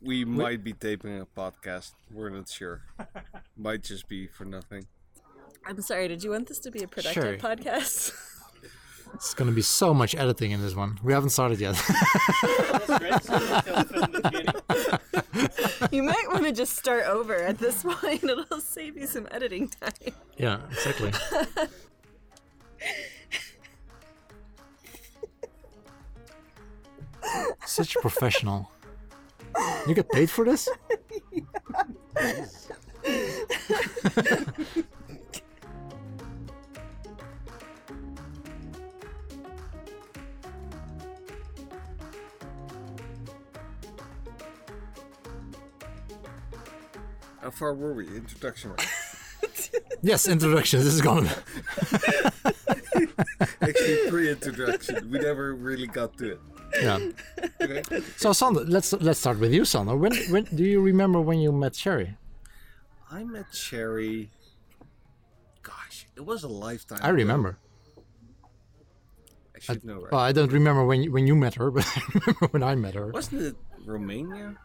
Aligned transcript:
we 0.00 0.24
might 0.24 0.62
be 0.62 0.72
taping 0.72 1.20
a 1.20 1.26
podcast. 1.26 1.92
We're 2.12 2.30
not 2.30 2.48
sure. 2.48 2.82
might 3.56 3.82
just 3.82 4.08
be 4.08 4.26
for 4.26 4.44
nothing. 4.44 4.86
I'm 5.66 5.80
sorry. 5.82 6.08
Did 6.08 6.22
you 6.22 6.30
want 6.30 6.48
this 6.48 6.58
to 6.60 6.70
be 6.70 6.82
a 6.82 6.88
productive 6.88 7.22
Sure. 7.22 7.36
podcast? 7.38 8.12
It's 9.14 9.34
gonna 9.34 9.52
be 9.52 9.62
so 9.62 9.94
much 9.94 10.14
editing 10.14 10.50
in 10.50 10.60
this 10.60 10.74
one. 10.74 10.98
We 11.02 11.12
haven't 11.12 11.30
started 11.30 11.60
yet. 11.60 11.74
That's 12.42 12.98
great. 12.98 13.22
So 13.22 13.38
we 13.38 13.60
filmed 13.62 13.88
from 13.88 14.12
the 14.12 14.20
beginning. 14.24 15.88
you 15.92 16.02
might 16.12 16.26
want 16.28 16.44
to 16.44 16.52
just 16.52 16.76
start 16.76 17.04
over 17.06 17.34
at 17.34 17.58
this 17.58 17.82
point. 17.84 18.24
It'll 18.24 18.60
save 18.60 18.96
you 18.98 19.06
some 19.06 19.26
editing 19.30 19.68
time. 19.68 19.92
yeah, 20.36 20.58
exactly. 20.70 21.12
Such 27.64 27.96
a 27.96 28.00
professional. 28.00 28.70
You 29.86 29.94
get 29.94 30.10
paid 30.10 30.30
for 30.30 30.44
this? 30.44 30.68
How 47.42 47.50
far 47.50 47.74
were 47.74 47.92
we? 47.94 48.06
Introduction. 48.08 48.72
Yes, 50.02 50.28
introduction. 50.28 50.80
This 50.80 50.92
is 50.94 51.00
gonna. 51.00 51.28
Actually, 53.60 54.08
pre-introduction. 54.10 55.10
We 55.10 55.18
never 55.18 55.54
really 55.54 55.86
got 55.88 56.16
to 56.18 56.32
it. 56.32 56.40
Yeah. 56.80 56.98
Okay. 57.70 58.02
So, 58.16 58.32
Sander, 58.32 58.64
let's 58.64 58.92
let's 58.92 59.18
start 59.20 59.38
with 59.38 59.52
you, 59.52 59.64
Sander. 59.64 59.96
When 59.96 60.14
when 60.30 60.44
do 60.44 60.64
you 60.64 60.80
remember 60.80 61.20
when 61.20 61.38
you 61.40 61.52
met 61.52 61.74
Sherry? 61.74 62.16
I 63.10 63.24
met 63.24 63.54
Sherry. 63.54 64.30
Gosh, 65.62 66.06
it 66.16 66.24
was 66.24 66.44
a 66.44 66.48
lifetime. 66.48 67.00
I 67.02 67.08
ago. 67.08 67.16
remember. 67.16 67.58
I 69.54 69.58
should 69.60 69.84
know, 69.84 70.00
right? 70.02 70.12
Well, 70.12 70.20
I 70.20 70.32
don't 70.32 70.52
remember 70.52 70.84
when 70.84 71.02
you, 71.02 71.12
when 71.12 71.26
you 71.26 71.34
met 71.34 71.54
her, 71.54 71.70
but 71.76 71.86
I 71.96 72.02
remember 72.14 72.46
when 72.50 72.62
I 72.62 72.74
met 72.74 72.94
her. 72.94 73.08
Wasn't 73.08 73.40
it 73.40 73.56
Romania? 73.84 74.56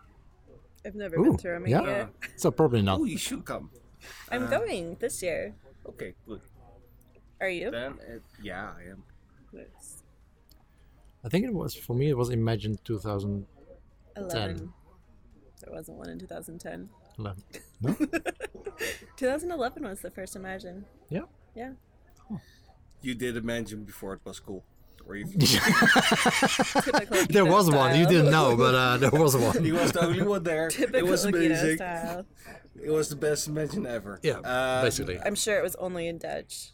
I've 0.86 0.96
never 0.96 1.18
Ooh, 1.18 1.24
been 1.24 1.38
to 1.38 1.50
Romania. 1.50 1.82
yeah? 1.86 2.30
So 2.36 2.52
probably 2.52 2.82
not. 2.82 3.00
Oh, 3.00 3.06
you 3.06 3.18
should 3.18 3.46
come. 3.46 3.70
I'm 4.32 4.46
uh, 4.46 4.50
going 4.50 4.98
this 5.00 5.22
year. 5.22 5.54
Okay, 5.88 6.14
good. 6.28 6.42
Are 7.40 7.50
you? 7.50 7.72
Then, 7.72 7.98
it, 8.08 8.22
yeah, 8.42 8.72
I 8.78 8.90
am. 8.90 9.04
Nice. 9.54 10.01
I 11.24 11.30
think 11.30 11.46
it 11.46 11.54
was 11.54 11.74
for 11.76 11.96
me. 11.96 12.10
It 12.10 12.18
was 12.18 12.30
Imagine 12.30 12.78
2010. 12.84 13.46
11. 14.18 14.74
There 15.64 15.74
wasn't 15.74 15.98
one 15.98 16.10
in 16.10 16.20
2010. 16.20 16.90
11. 17.20 17.44
No. 17.84 17.96
2011 19.18 19.84
was 19.84 20.02
the 20.02 20.10
first 20.12 20.36
Imagine. 20.36 20.86
Yeah. 21.10 21.22
Yeah. 21.56 21.72
You 23.02 23.16
did 23.16 23.38
Imagine 23.38 23.84
before 23.84 24.14
it 24.14 24.22
was 24.24 24.40
cool. 24.40 24.64
Or 25.08 25.16
you, 25.16 25.26
There 25.36 27.26
Guido 27.28 27.46
was 27.46 27.72
one. 27.72 27.98
You 28.00 28.06
didn't 28.06 28.30
know, 28.32 28.56
but 28.56 28.76
uh, 28.76 28.98
there 28.98 29.10
was 29.10 29.36
one. 29.36 29.64
he 29.64 29.72
was 29.72 29.92
the 29.92 30.06
only 30.06 30.22
one 30.22 30.44
there. 30.44 30.70
Typical 30.70 31.00
it 31.00 31.06
was 31.10 31.26
amazing. 31.26 31.78
style. 31.78 32.26
It 32.82 32.92
was 32.92 33.10
the 33.10 33.16
best 33.16 33.48
Imagine 33.48 33.86
ever. 33.88 34.20
Yeah, 34.24 34.38
Um, 34.38 34.84
basically. 34.86 35.20
I'm 35.26 35.36
sure 35.36 35.58
it 35.58 35.64
was 35.64 35.76
only 35.78 36.08
in 36.08 36.18
Dutch. 36.20 36.72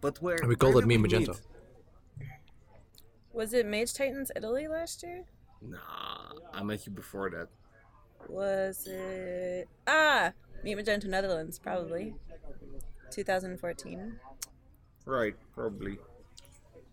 But 0.00 0.22
where? 0.22 0.38
We 0.46 0.54
called 0.56 0.76
it 0.76 0.80
did 0.80 0.88
Me 0.88 0.96
we 0.98 1.08
Magento. 1.08 1.28
meet? 1.28 1.40
Was 3.32 3.52
it 3.54 3.66
Mage 3.66 3.94
Titans 3.94 4.30
Italy 4.36 4.68
last 4.68 5.02
year? 5.02 5.24
Nah, 5.60 5.78
I 6.52 6.62
met 6.62 6.86
you 6.86 6.92
before 6.92 7.30
that. 7.30 7.48
Was 8.28 8.86
it 8.86 9.68
ah 9.86 10.32
Meet 10.62 10.78
Magento 10.78 11.06
Netherlands 11.06 11.58
probably 11.58 12.14
2014 13.10 14.20
Right, 15.04 15.34
probably. 15.52 15.98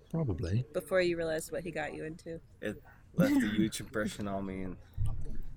Probably. 0.10 0.66
before 0.74 1.02
you 1.02 1.16
realized 1.18 1.52
what 1.52 1.62
he 1.64 1.70
got 1.70 1.94
you 1.94 2.04
into. 2.04 2.40
It 2.62 2.82
left 3.16 3.36
a 3.44 3.48
huge 3.50 3.80
impression 3.80 4.28
on 4.28 4.48
me, 4.48 4.64
and 4.64 4.78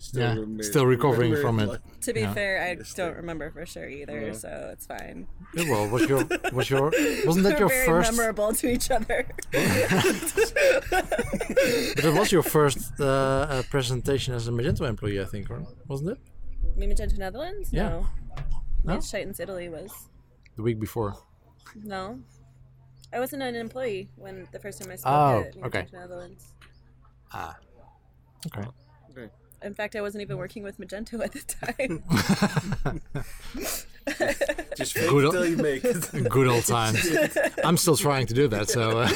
still, 0.02 0.20
Yeah, 0.22 0.34
remember- 0.34 0.62
still 0.62 0.86
recovering 0.86 1.30
remember 1.32 1.48
from 1.48 1.60
it. 1.60 1.66
like- 1.68 2.00
To 2.00 2.12
be 2.12 2.20
Yeah. 2.20 2.34
fair, 2.34 2.62
I 2.62 2.72
Yes, 2.72 2.94
don't 2.94 3.16
remember 3.16 3.50
for 3.50 3.64
sure 3.66 3.88
either, 3.88 4.20
Yeah. 4.26 4.32
so 4.32 4.70
it's 4.72 4.86
fine. 4.86 5.26
Yeah, 5.54 5.70
well, 5.70 5.88
was 5.88 6.08
your 6.08 6.24
was 6.52 6.68
your 6.70 6.90
wasn't 7.26 7.44
that 7.44 7.54
We're 7.54 7.58
your 7.60 7.68
very 7.68 7.86
first? 7.86 8.10
memorable 8.12 8.52
to 8.54 8.66
each 8.68 8.90
other. 8.90 9.26
But 11.94 12.04
it 12.04 12.14
was 12.14 12.32
your 12.32 12.42
first 12.42 12.78
uh, 13.00 13.04
uh, 13.06 13.62
presentation 13.70 14.34
as 14.34 14.48
a 14.48 14.50
Magento 14.50 14.88
employee, 14.88 15.20
I 15.20 15.24
think, 15.24 15.48
right? 15.50 15.66
Wasn't 15.88 16.10
it? 16.10 16.18
Meet 16.76 16.90
Magento 16.90 17.18
Netherlands? 17.18 17.68
Yeah. 17.72 17.88
No. 17.88 18.06
No? 18.84 18.94
Mage 18.94 19.10
Titans 19.10 19.38
Italy 19.40 19.68
was. 19.68 19.90
The 20.56 20.62
week 20.62 20.80
before. 20.80 21.14
No. 21.76 22.18
I 23.12 23.20
wasn't 23.20 23.42
an 23.42 23.54
employee 23.54 24.10
when 24.16 24.46
the 24.52 24.58
first 24.58 24.80
time 24.82 24.90
I 24.90 24.96
spoke 24.96 25.12
Oh, 25.12 25.40
at 25.40 25.54
Meet 25.54 25.64
okay. 25.66 25.86
Netherlands. 25.92 26.52
Ah. 27.32 27.56
Okay. 28.46 28.66
Okay. 29.10 29.30
In 29.64 29.74
fact, 29.74 29.96
I 29.96 30.00
wasn't 30.00 30.22
even 30.22 30.36
working 30.36 30.62
with 30.62 30.78
Magento 30.78 31.22
at 31.22 31.32
the 31.32 31.42
time. 31.66 32.02
Just 34.76 34.94
fake 34.94 35.08
Good 35.08 35.34
it 35.34 35.50
you 35.50 35.56
make 35.56 35.84
it. 35.84 36.28
Good 36.28 36.48
old 36.48 36.64
times. 36.64 37.06
I'm 37.64 37.76
still 37.76 37.96
trying 37.96 38.26
to 38.26 38.34
do 38.34 38.48
that. 38.48 38.68
So, 38.68 39.00
uh, 39.00 39.08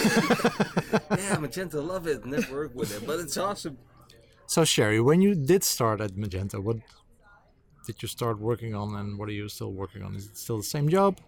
yeah, 1.17 1.37
Magento, 1.37 1.87
love 1.87 2.07
it. 2.07 2.25
Never 2.25 2.55
worked 2.55 2.77
with 2.77 2.97
it, 2.97 3.07
but 3.07 3.19
it's 3.19 3.37
awesome. 3.37 3.79
so 4.47 4.65
Sherry, 4.65 5.01
when 5.01 5.21
you 5.21 5.35
did 5.35 5.65
start 5.65 6.01
at 6.01 6.13
Magento, 6.13 6.63
what 6.63 6.77
did 7.87 8.03
you 8.03 8.09
start 8.09 8.39
working 8.39 8.75
on, 8.75 8.95
and 8.95 9.19
what 9.19 9.29
are 9.29 9.33
you 9.33 9.49
still 9.49 9.73
working 9.73 10.03
on? 10.03 10.15
Is 10.15 10.27
it 10.27 10.37
still 10.37 10.59
the 10.59 10.63
same 10.63 10.89
job? 10.89 11.19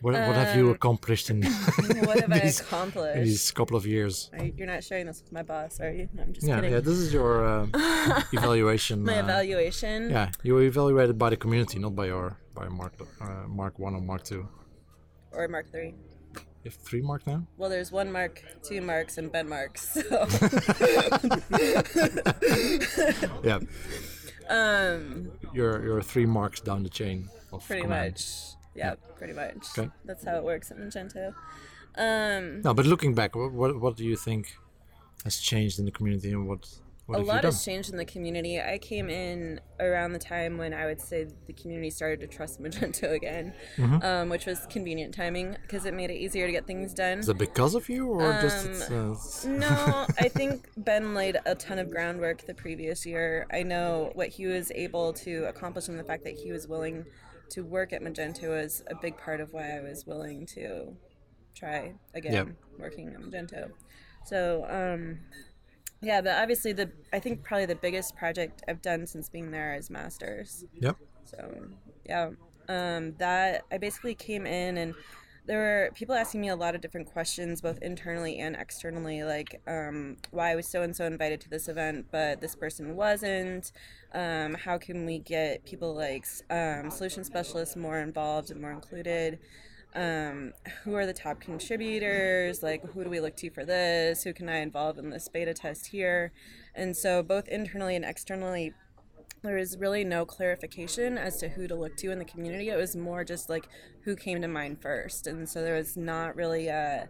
What, 0.00 0.14
what 0.14 0.34
have 0.36 0.56
you 0.56 0.68
Um, 0.68 0.74
accomplished 0.74 1.30
in, 1.30 1.42
what 2.08 2.20
have 2.20 2.32
I 2.32 2.38
These- 2.40 2.60
accomplished? 2.60 3.16
in 3.18 3.24
these 3.24 3.50
couple 3.52 3.76
of 3.76 3.86
years? 3.86 4.30
You- 4.38 4.54
You're 4.56 4.66
not 4.66 4.82
sharing 4.84 5.06
this 5.06 5.22
with 5.22 5.32
my 5.32 5.42
boss, 5.42 5.80
are 5.80 5.90
you? 5.92 6.08
No, 6.14 6.22
I'm 6.22 6.32
just 6.32 6.46
Yeah, 6.46 6.56
kidding. 6.56 6.72
yeah. 6.72 6.80
This 6.80 6.98
is 6.98 7.12
your 7.12 7.44
uh, 7.46 7.66
evaluation. 8.32 9.04
my 9.04 9.18
uh, 9.18 9.22
evaluation. 9.24 10.10
Yeah, 10.10 10.30
you 10.42 10.54
were 10.54 10.62
evaluated 10.62 11.18
by 11.18 11.30
the 11.30 11.36
community, 11.36 11.78
not 11.78 11.94
by 11.94 12.06
your 12.06 12.38
by 12.54 12.68
Mark 12.68 12.94
uh, 13.20 13.46
Mark 13.48 13.78
One 13.78 13.94
or 13.94 14.00
Mark 14.00 14.24
Two. 14.24 14.48
Or 15.32 15.48
Mark 15.48 15.70
Three. 15.70 15.94
You 16.64 16.70
have 16.70 16.74
three 16.74 17.02
Mark 17.02 17.26
now. 17.26 17.44
Well, 17.56 17.68
there's 17.70 17.90
one 17.90 18.12
Mark, 18.12 18.40
two 18.62 18.80
Marks, 18.80 19.18
and 19.18 19.32
Ben 19.32 19.48
Marks. 19.48 19.94
So, 19.94 20.02
Yeah, 23.42 23.58
um, 24.48 25.32
you're 25.52 25.82
you're 25.84 26.02
three 26.02 26.26
marks 26.26 26.60
down 26.60 26.82
the 26.82 26.88
chain. 26.88 27.28
Of 27.52 27.66
pretty 27.66 27.82
command. 27.82 28.12
much. 28.14 28.54
Yeah, 28.74 28.94
pretty 29.16 29.32
much. 29.34 29.66
Okay. 29.78 29.90
That's 30.04 30.24
how 30.24 30.36
it 30.36 30.44
works 30.44 30.70
at 30.70 30.78
Magento. 30.78 31.34
Um, 31.96 32.62
No, 32.62 32.72
but 32.74 32.86
looking 32.86 33.14
back, 33.14 33.36
what, 33.36 33.52
what 33.52 33.80
what 33.80 33.96
do 33.96 34.04
you 34.04 34.16
think 34.16 34.56
has 35.24 35.36
changed 35.38 35.78
in 35.78 35.84
the 35.84 35.90
community, 35.90 36.30
and 36.32 36.48
what 36.48 36.66
what 37.06 37.16
a 37.16 37.18
have 37.18 37.26
lot 37.26 37.34
you 37.36 37.42
done? 37.42 37.52
has 37.52 37.64
changed 37.64 37.90
in 37.90 37.96
the 37.98 38.04
community. 38.06 38.60
I 38.60 38.78
came 38.78 39.10
in 39.10 39.60
around 39.78 40.12
the 40.12 40.18
time 40.18 40.56
when 40.56 40.72
I 40.72 40.86
would 40.86 41.00
say 41.02 41.26
the 41.46 41.52
community 41.52 41.90
started 41.90 42.20
to 42.20 42.26
trust 42.28 42.60
Magento 42.64 43.12
again, 43.12 43.52
Mm-hmm. 43.76 44.02
um, 44.02 44.28
which 44.30 44.46
was 44.46 44.66
convenient 44.70 45.12
timing 45.14 45.56
because 45.62 45.84
it 45.84 45.92
made 45.92 46.10
it 46.10 46.14
easier 46.16 46.46
to 46.46 46.52
get 46.52 46.66
things 46.66 46.94
done. 46.94 47.18
Is 47.18 47.28
it 47.28 47.36
because 47.38 47.74
of 47.74 47.88
you, 47.90 48.08
or 48.08 48.32
just 48.40 48.90
Um, 48.90 49.12
it's, 49.12 49.44
uh, 49.44 49.48
No, 49.64 50.06
I 50.18 50.28
think 50.28 50.68
Ben 50.78 51.12
laid 51.12 51.36
a 51.44 51.54
ton 51.54 51.78
of 51.78 51.90
groundwork 51.90 52.46
the 52.46 52.54
previous 52.54 53.04
year. 53.04 53.46
I 53.52 53.64
know 53.64 54.12
what 54.14 54.28
he 54.28 54.46
was 54.46 54.70
able 54.74 55.12
to 55.24 55.44
accomplish 55.44 55.88
and 55.88 55.98
the 55.98 56.04
fact 56.04 56.24
that 56.24 56.34
he 56.34 56.52
was 56.52 56.66
willing 56.66 57.04
to 57.52 57.62
work 57.62 57.92
at 57.92 58.02
Magento 58.02 58.62
is 58.62 58.82
a 58.90 58.94
big 58.94 59.16
part 59.16 59.40
of 59.40 59.52
why 59.52 59.76
I 59.76 59.80
was 59.80 60.06
willing 60.06 60.46
to 60.46 60.96
try 61.54 61.94
again 62.14 62.32
Yep. 62.32 62.48
working 62.78 63.08
at 63.14 63.20
Magento. 63.20 63.70
So, 64.24 64.66
um, 64.68 65.20
yeah, 66.00 66.20
but 66.20 66.36
obviously 66.42 66.72
the 66.72 66.90
I 67.12 67.20
think 67.20 67.42
probably 67.42 67.66
the 67.66 67.76
biggest 67.76 68.16
project 68.16 68.62
I've 68.68 68.82
done 68.82 69.06
since 69.06 69.28
being 69.28 69.50
there 69.50 69.74
is 69.74 69.90
Masters. 69.90 70.64
Yep. 70.80 70.96
So 71.24 71.68
yeah, 72.04 72.30
um, 72.68 73.14
that 73.18 73.64
I 73.70 73.78
basically 73.78 74.14
came 74.14 74.46
in 74.46 74.78
and 74.78 74.94
there 75.46 75.58
were 75.58 75.90
people 75.94 76.14
asking 76.14 76.40
me 76.40 76.48
a 76.48 76.56
lot 76.56 76.74
of 76.74 76.80
different 76.80 77.12
questions, 77.12 77.60
both 77.60 77.78
internally 77.82 78.38
and 78.38 78.54
externally, 78.54 79.24
like 79.24 79.60
um, 79.66 80.16
why 80.30 80.52
I 80.52 80.54
was 80.54 80.66
so 80.66 80.82
and 80.82 80.94
so 80.94 81.04
invited 81.04 81.40
to 81.42 81.50
this 81.50 81.68
event, 81.68 82.06
but 82.12 82.40
this 82.40 82.54
person 82.54 82.94
wasn't. 82.94 83.72
Um, 84.14 84.54
how 84.54 84.78
can 84.78 85.04
we 85.04 85.18
get 85.18 85.64
people 85.64 85.94
like 85.94 86.26
um, 86.48 86.90
solution 86.90 87.24
specialists 87.24 87.74
more 87.74 87.98
involved 87.98 88.50
and 88.50 88.60
more 88.60 88.70
included? 88.70 89.40
Um, 89.94 90.52
who 90.84 90.94
are 90.94 91.06
the 91.06 91.12
top 91.12 91.40
contributors? 91.40 92.62
Like, 92.62 92.84
who 92.92 93.04
do 93.04 93.10
we 93.10 93.20
look 93.20 93.36
to 93.36 93.50
for 93.50 93.64
this? 93.64 94.22
Who 94.22 94.32
can 94.32 94.48
I 94.48 94.58
involve 94.58 94.98
in 94.98 95.10
this 95.10 95.28
beta 95.28 95.54
test 95.54 95.88
here? 95.88 96.32
And 96.74 96.96
so, 96.96 97.22
both 97.22 97.48
internally 97.48 97.96
and 97.96 98.04
externally, 98.04 98.72
there 99.42 99.56
was 99.56 99.76
really 99.78 100.04
no 100.04 100.24
clarification 100.24 101.18
as 101.18 101.38
to 101.38 101.48
who 101.48 101.66
to 101.66 101.74
look 101.74 101.96
to 101.96 102.10
in 102.10 102.18
the 102.18 102.24
community. 102.24 102.68
It 102.68 102.76
was 102.76 102.94
more 102.96 103.24
just 103.24 103.48
like 103.48 103.68
who 104.04 104.16
came 104.16 104.40
to 104.42 104.48
mind 104.48 104.80
first, 104.80 105.26
and 105.26 105.48
so 105.48 105.62
there 105.62 105.76
was 105.76 105.96
not 105.96 106.36
really 106.36 106.68
a 106.68 107.08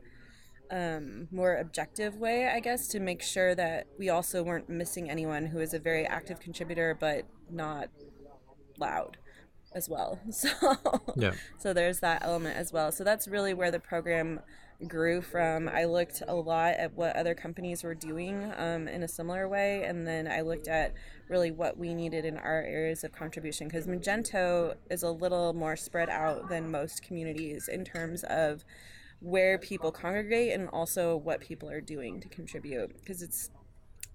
um, 0.70 1.28
more 1.30 1.56
objective 1.56 2.16
way, 2.16 2.48
I 2.48 2.60
guess, 2.60 2.88
to 2.88 3.00
make 3.00 3.22
sure 3.22 3.54
that 3.54 3.86
we 3.98 4.08
also 4.08 4.42
weren't 4.42 4.70
missing 4.70 5.10
anyone 5.10 5.46
who 5.46 5.58
is 5.58 5.74
a 5.74 5.78
very 5.78 6.06
active 6.06 6.40
contributor 6.40 6.96
but 6.98 7.26
not 7.50 7.88
loud 8.78 9.18
as 9.74 9.88
well. 9.88 10.18
So 10.32 10.48
Yeah. 11.16 11.32
so 11.58 11.72
there's 11.72 12.00
that 12.00 12.22
element 12.24 12.56
as 12.56 12.72
well. 12.72 12.90
So 12.90 13.04
that's 13.04 13.28
really 13.28 13.52
where 13.52 13.70
the 13.70 13.80
program 13.80 14.40
grew 14.88 15.22
from. 15.22 15.68
I 15.68 15.84
looked 15.84 16.22
a 16.26 16.34
lot 16.34 16.74
at 16.74 16.94
what 16.94 17.16
other 17.16 17.34
companies 17.34 17.82
were 17.82 17.94
doing 17.94 18.52
um, 18.56 18.88
in 18.88 19.02
a 19.02 19.08
similar 19.08 19.48
way, 19.48 19.84
and 19.84 20.06
then 20.06 20.26
I 20.26 20.40
looked 20.40 20.68
at 20.68 20.94
really 21.28 21.50
what 21.50 21.78
we 21.78 21.94
needed 21.94 22.24
in 22.24 22.36
our 22.36 22.62
areas 22.62 23.04
of 23.04 23.12
contribution 23.12 23.68
because 23.68 23.86
Magento 23.86 24.74
is 24.90 25.02
a 25.02 25.10
little 25.10 25.52
more 25.52 25.76
spread 25.76 26.08
out 26.08 26.48
than 26.48 26.70
most 26.70 27.02
communities 27.02 27.68
in 27.68 27.84
terms 27.84 28.24
of 28.24 28.64
where 29.20 29.56
people 29.58 29.92
congregate 29.92 30.52
and 30.52 30.68
also 30.70 31.16
what 31.16 31.40
people 31.40 31.70
are 31.70 31.80
doing 31.80 32.20
to 32.20 32.28
contribute 32.28 32.92
because 32.98 33.22
it's 33.22 33.50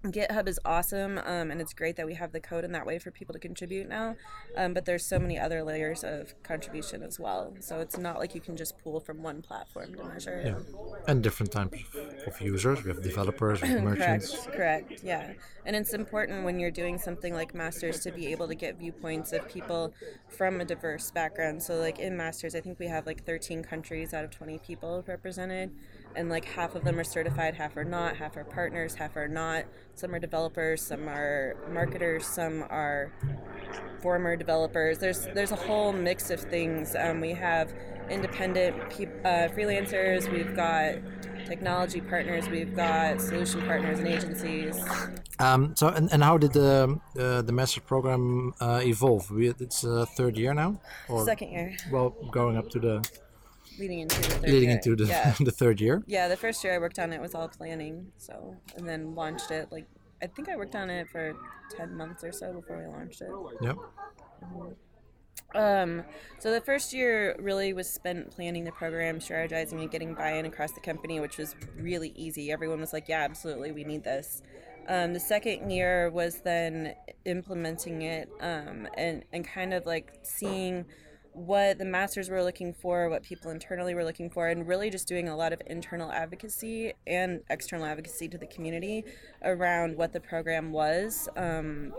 GitHub 0.04 0.46
is 0.46 0.60
awesome, 0.64 1.18
um, 1.18 1.50
and 1.50 1.60
it's 1.60 1.74
great 1.74 1.96
that 1.96 2.06
we 2.06 2.14
have 2.14 2.30
the 2.30 2.38
code 2.38 2.64
in 2.64 2.70
that 2.70 2.86
way 2.86 3.00
for 3.00 3.10
people 3.10 3.32
to 3.32 3.38
contribute 3.38 3.88
now. 3.88 4.14
Um, 4.56 4.72
but 4.72 4.84
there's 4.84 5.04
so 5.04 5.18
many 5.18 5.38
other 5.38 5.64
layers 5.64 6.04
of 6.04 6.40
contribution 6.44 7.02
as 7.02 7.18
well, 7.18 7.54
so 7.58 7.80
it's 7.80 7.98
not 7.98 8.18
like 8.18 8.32
you 8.32 8.40
can 8.40 8.56
just 8.56 8.78
pull 8.78 9.00
from 9.00 9.22
one 9.24 9.42
platform 9.42 9.94
to 9.96 10.04
measure. 10.04 10.42
Yeah. 10.44 10.80
And 11.08 11.20
different 11.20 11.50
types 11.50 11.78
of 12.26 12.40
users. 12.40 12.84
We 12.84 12.90
have 12.90 13.02
developers, 13.02 13.60
we 13.60 13.68
have 13.68 13.82
merchants. 13.82 14.46
Correct, 14.46 14.88
correct, 14.88 15.00
yeah. 15.02 15.32
And 15.66 15.74
it's 15.74 15.92
important 15.92 16.44
when 16.44 16.60
you're 16.60 16.70
doing 16.70 16.96
something 16.96 17.34
like 17.34 17.52
Masters 17.52 18.00
to 18.00 18.12
be 18.12 18.28
able 18.28 18.46
to 18.46 18.54
get 18.54 18.78
viewpoints 18.78 19.32
of 19.32 19.48
people 19.48 19.92
from 20.28 20.60
a 20.60 20.64
diverse 20.64 21.10
background. 21.10 21.62
So, 21.62 21.74
like 21.74 21.98
in 21.98 22.16
Masters, 22.16 22.54
I 22.54 22.60
think 22.60 22.78
we 22.78 22.86
have 22.86 23.04
like 23.04 23.24
13 23.24 23.64
countries 23.64 24.14
out 24.14 24.24
of 24.24 24.30
20 24.30 24.58
people 24.58 25.04
represented, 25.08 25.72
and 26.16 26.28
like 26.28 26.44
half 26.44 26.74
of 26.74 26.84
them 26.84 26.98
are 26.98 27.04
certified, 27.04 27.54
half 27.54 27.76
are 27.76 27.84
not, 27.84 28.16
half 28.16 28.36
are 28.36 28.44
partners, 28.44 28.94
half 28.94 29.16
are 29.16 29.28
not. 29.28 29.64
Some 29.94 30.14
are 30.14 30.18
developers, 30.18 30.82
some 30.82 31.08
are 31.08 31.56
marketers, 31.70 32.26
some 32.26 32.64
are 32.70 33.12
former 34.00 34.36
developers. 34.36 34.98
There's 34.98 35.26
there's 35.34 35.52
a 35.52 35.56
whole 35.56 35.92
mix 35.92 36.30
of 36.30 36.40
things. 36.40 36.94
Um, 36.94 37.20
we 37.20 37.32
have 37.34 37.72
independent 38.10 38.90
peop- 38.90 39.24
uh, 39.24 39.48
freelancers. 39.48 40.30
We've 40.30 40.54
got 40.54 40.96
technology 41.46 42.00
partners. 42.00 42.48
We've 42.48 42.74
got 42.74 43.20
solution 43.20 43.62
partners 43.62 43.98
and 43.98 44.08
agencies. 44.08 44.76
Um, 45.38 45.74
so, 45.76 45.88
and, 45.88 46.12
and 46.12 46.22
how 46.22 46.38
did 46.38 46.52
the 46.52 47.00
uh, 47.18 47.42
the 47.42 47.52
master's 47.52 47.84
program 47.84 48.54
uh, 48.60 48.80
evolve? 48.84 49.30
We, 49.30 49.48
it's 49.48 49.84
uh, 49.84 50.06
third 50.16 50.36
year 50.36 50.54
now, 50.54 50.80
or 51.08 51.24
Second 51.24 51.50
year, 51.52 51.76
well, 51.92 52.10
going 52.30 52.56
up 52.56 52.68
to 52.70 52.78
the 52.78 53.08
leading 53.78 54.00
into 54.00 54.20
the 54.20 54.28
third 54.28 54.42
leading 54.42 54.68
year. 54.68 54.76
into 54.76 54.96
the 54.96 55.06
yeah. 55.06 55.34
the 55.40 55.50
third 55.50 55.80
year. 55.80 56.02
yeah. 56.06 56.28
The 56.28 56.36
first 56.36 56.62
year 56.64 56.74
I 56.74 56.78
worked 56.78 56.98
on 56.98 57.12
it 57.12 57.20
was 57.20 57.34
all 57.34 57.48
planning. 57.48 58.12
So 58.18 58.56
and 58.76 58.88
then 58.88 59.14
launched 59.14 59.50
it. 59.50 59.68
Like 59.70 59.86
I 60.22 60.26
think 60.26 60.48
I 60.48 60.56
worked 60.56 60.74
on 60.74 60.90
it 60.90 61.08
for 61.08 61.34
ten 61.76 61.96
months 61.96 62.24
or 62.24 62.32
so 62.32 62.52
before 62.52 62.78
we 62.78 62.86
launched 62.86 63.22
it. 63.22 63.30
Yep. 63.62 63.76
Um, 65.54 66.04
so 66.38 66.52
the 66.52 66.60
first 66.60 66.92
year 66.92 67.34
really 67.38 67.72
was 67.72 67.88
spent 67.88 68.30
planning 68.30 68.64
the 68.64 68.72
program, 68.72 69.18
strategizing, 69.18 69.80
and 69.80 69.90
getting 69.90 70.14
buy-in 70.14 70.44
across 70.44 70.72
the 70.72 70.80
company, 70.80 71.20
which 71.20 71.38
was 71.38 71.56
really 71.76 72.12
easy. 72.16 72.52
Everyone 72.52 72.80
was 72.80 72.92
like, 72.92 73.08
"Yeah, 73.08 73.22
absolutely, 73.22 73.72
we 73.72 73.84
need 73.84 74.04
this." 74.04 74.42
Um, 74.88 75.12
the 75.12 75.20
second 75.20 75.70
year 75.70 76.10
was 76.10 76.40
then 76.40 76.94
implementing 77.24 78.02
it 78.02 78.28
um, 78.40 78.88
and 78.94 79.24
and 79.32 79.46
kind 79.46 79.74
of 79.74 79.86
like 79.86 80.12
seeing 80.22 80.86
what 81.32 81.78
the 81.78 81.84
masters 81.84 82.28
were 82.28 82.42
looking 82.42 82.72
for, 82.72 83.08
what 83.08 83.22
people 83.22 83.50
internally 83.50 83.94
were 83.94 84.04
looking 84.04 84.30
for, 84.30 84.48
and 84.48 84.66
really 84.66 84.90
just 84.90 85.06
doing 85.06 85.28
a 85.28 85.36
lot 85.36 85.52
of 85.52 85.60
internal 85.66 86.10
advocacy 86.10 86.92
and 87.06 87.40
external 87.50 87.86
advocacy 87.86 88.28
to 88.28 88.38
the 88.38 88.46
community 88.46 89.04
around 89.42 89.96
what 89.96 90.12
the 90.12 90.20
program 90.20 90.72
was. 90.72 91.28
Um, 91.36 91.92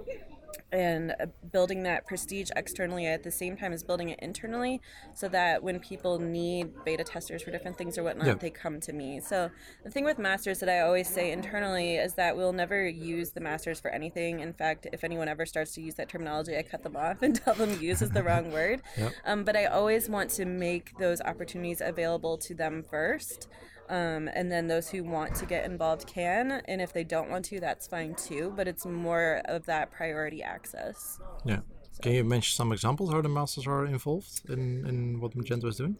and 0.72 1.12
uh, 1.20 1.26
building 1.52 1.84
that 1.84 2.06
prestige 2.06 2.50
externally 2.56 3.06
at 3.08 3.24
the 3.24 3.32
same 3.32 3.58
time 3.58 3.74
as 3.74 3.84
building 3.84 4.10
it 4.10 4.20
internally 4.22 4.80
so 5.16 5.28
that 5.28 5.64
when 5.64 5.80
people 5.80 6.20
need 6.20 6.70
beta 6.86 7.04
testers 7.04 7.42
for 7.42 7.52
different 7.52 7.78
things 7.78 7.98
or 7.98 8.04
whatnot 8.04 8.28
Yeah. 8.28 8.34
they 8.36 8.50
come 8.50 8.80
to 8.82 8.94
me 8.94 9.20
so 9.20 9.50
the 9.84 9.90
thing 9.90 10.06
with 10.06 10.18
masters 10.20 10.60
that 10.60 10.70
i 10.70 10.80
always 10.82 11.08
say 11.10 11.32
internally 11.32 11.96
is 11.96 12.14
that 12.16 12.36
we'll 12.38 12.54
never 12.54 12.88
use 12.88 13.32
the 13.32 13.40
masters 13.42 13.80
for 13.80 13.90
anything 13.90 14.40
in 14.42 14.54
fact 14.54 14.88
if 14.94 15.04
anyone 15.04 15.28
ever 15.28 15.46
starts 15.46 15.74
to 15.74 15.82
use 15.82 15.96
that 15.96 16.10
terminology 16.10 16.56
i 16.58 16.62
cut 16.62 16.84
them 16.84 16.96
off 16.96 17.22
and 17.24 17.36
tell 17.36 17.54
them 17.56 17.80
use 17.82 18.02
is 18.02 18.12
the 18.12 18.24
wrong 18.24 18.52
word 18.60 18.82
Yep. 18.98 19.12
um, 19.26 19.44
but 19.44 19.56
i 19.56 19.66
always 19.66 20.10
want 20.10 20.30
to 20.32 20.46
make 20.46 20.98
those 21.00 21.22
opportunities 21.22 21.82
available 21.82 22.38
to 22.40 22.54
them 22.54 22.84
first 22.90 23.48
um, 23.90 24.30
and 24.34 24.52
then 24.52 24.68
those 24.68 24.90
who 24.90 25.04
want 25.04 25.36
to 25.36 25.46
get 25.46 25.66
involved 25.66 26.08
can 26.08 26.62
and 26.66 26.82
if 26.82 26.94
they 26.94 27.04
don't 27.04 27.30
want 27.30 27.44
to 27.46 27.60
that's 27.60 27.88
fine 27.88 28.14
too 28.16 28.54
but 28.56 28.68
it's 28.68 28.86
more 28.86 29.42
of 29.46 29.66
that 29.66 29.92
priority 29.92 30.42
access 30.44 31.20
Yeah. 31.46 31.60
Can 32.02 32.14
you 32.14 32.24
mention 32.24 32.56
some 32.56 32.72
examples 32.72 33.12
how 33.12 33.22
the 33.22 33.28
masters 33.28 33.68
are 33.68 33.86
involved 33.86 34.42
in, 34.50 34.86
in 34.88 35.20
what 35.20 35.36
Magento 35.36 35.66
is 35.66 35.76
doing? 35.76 35.98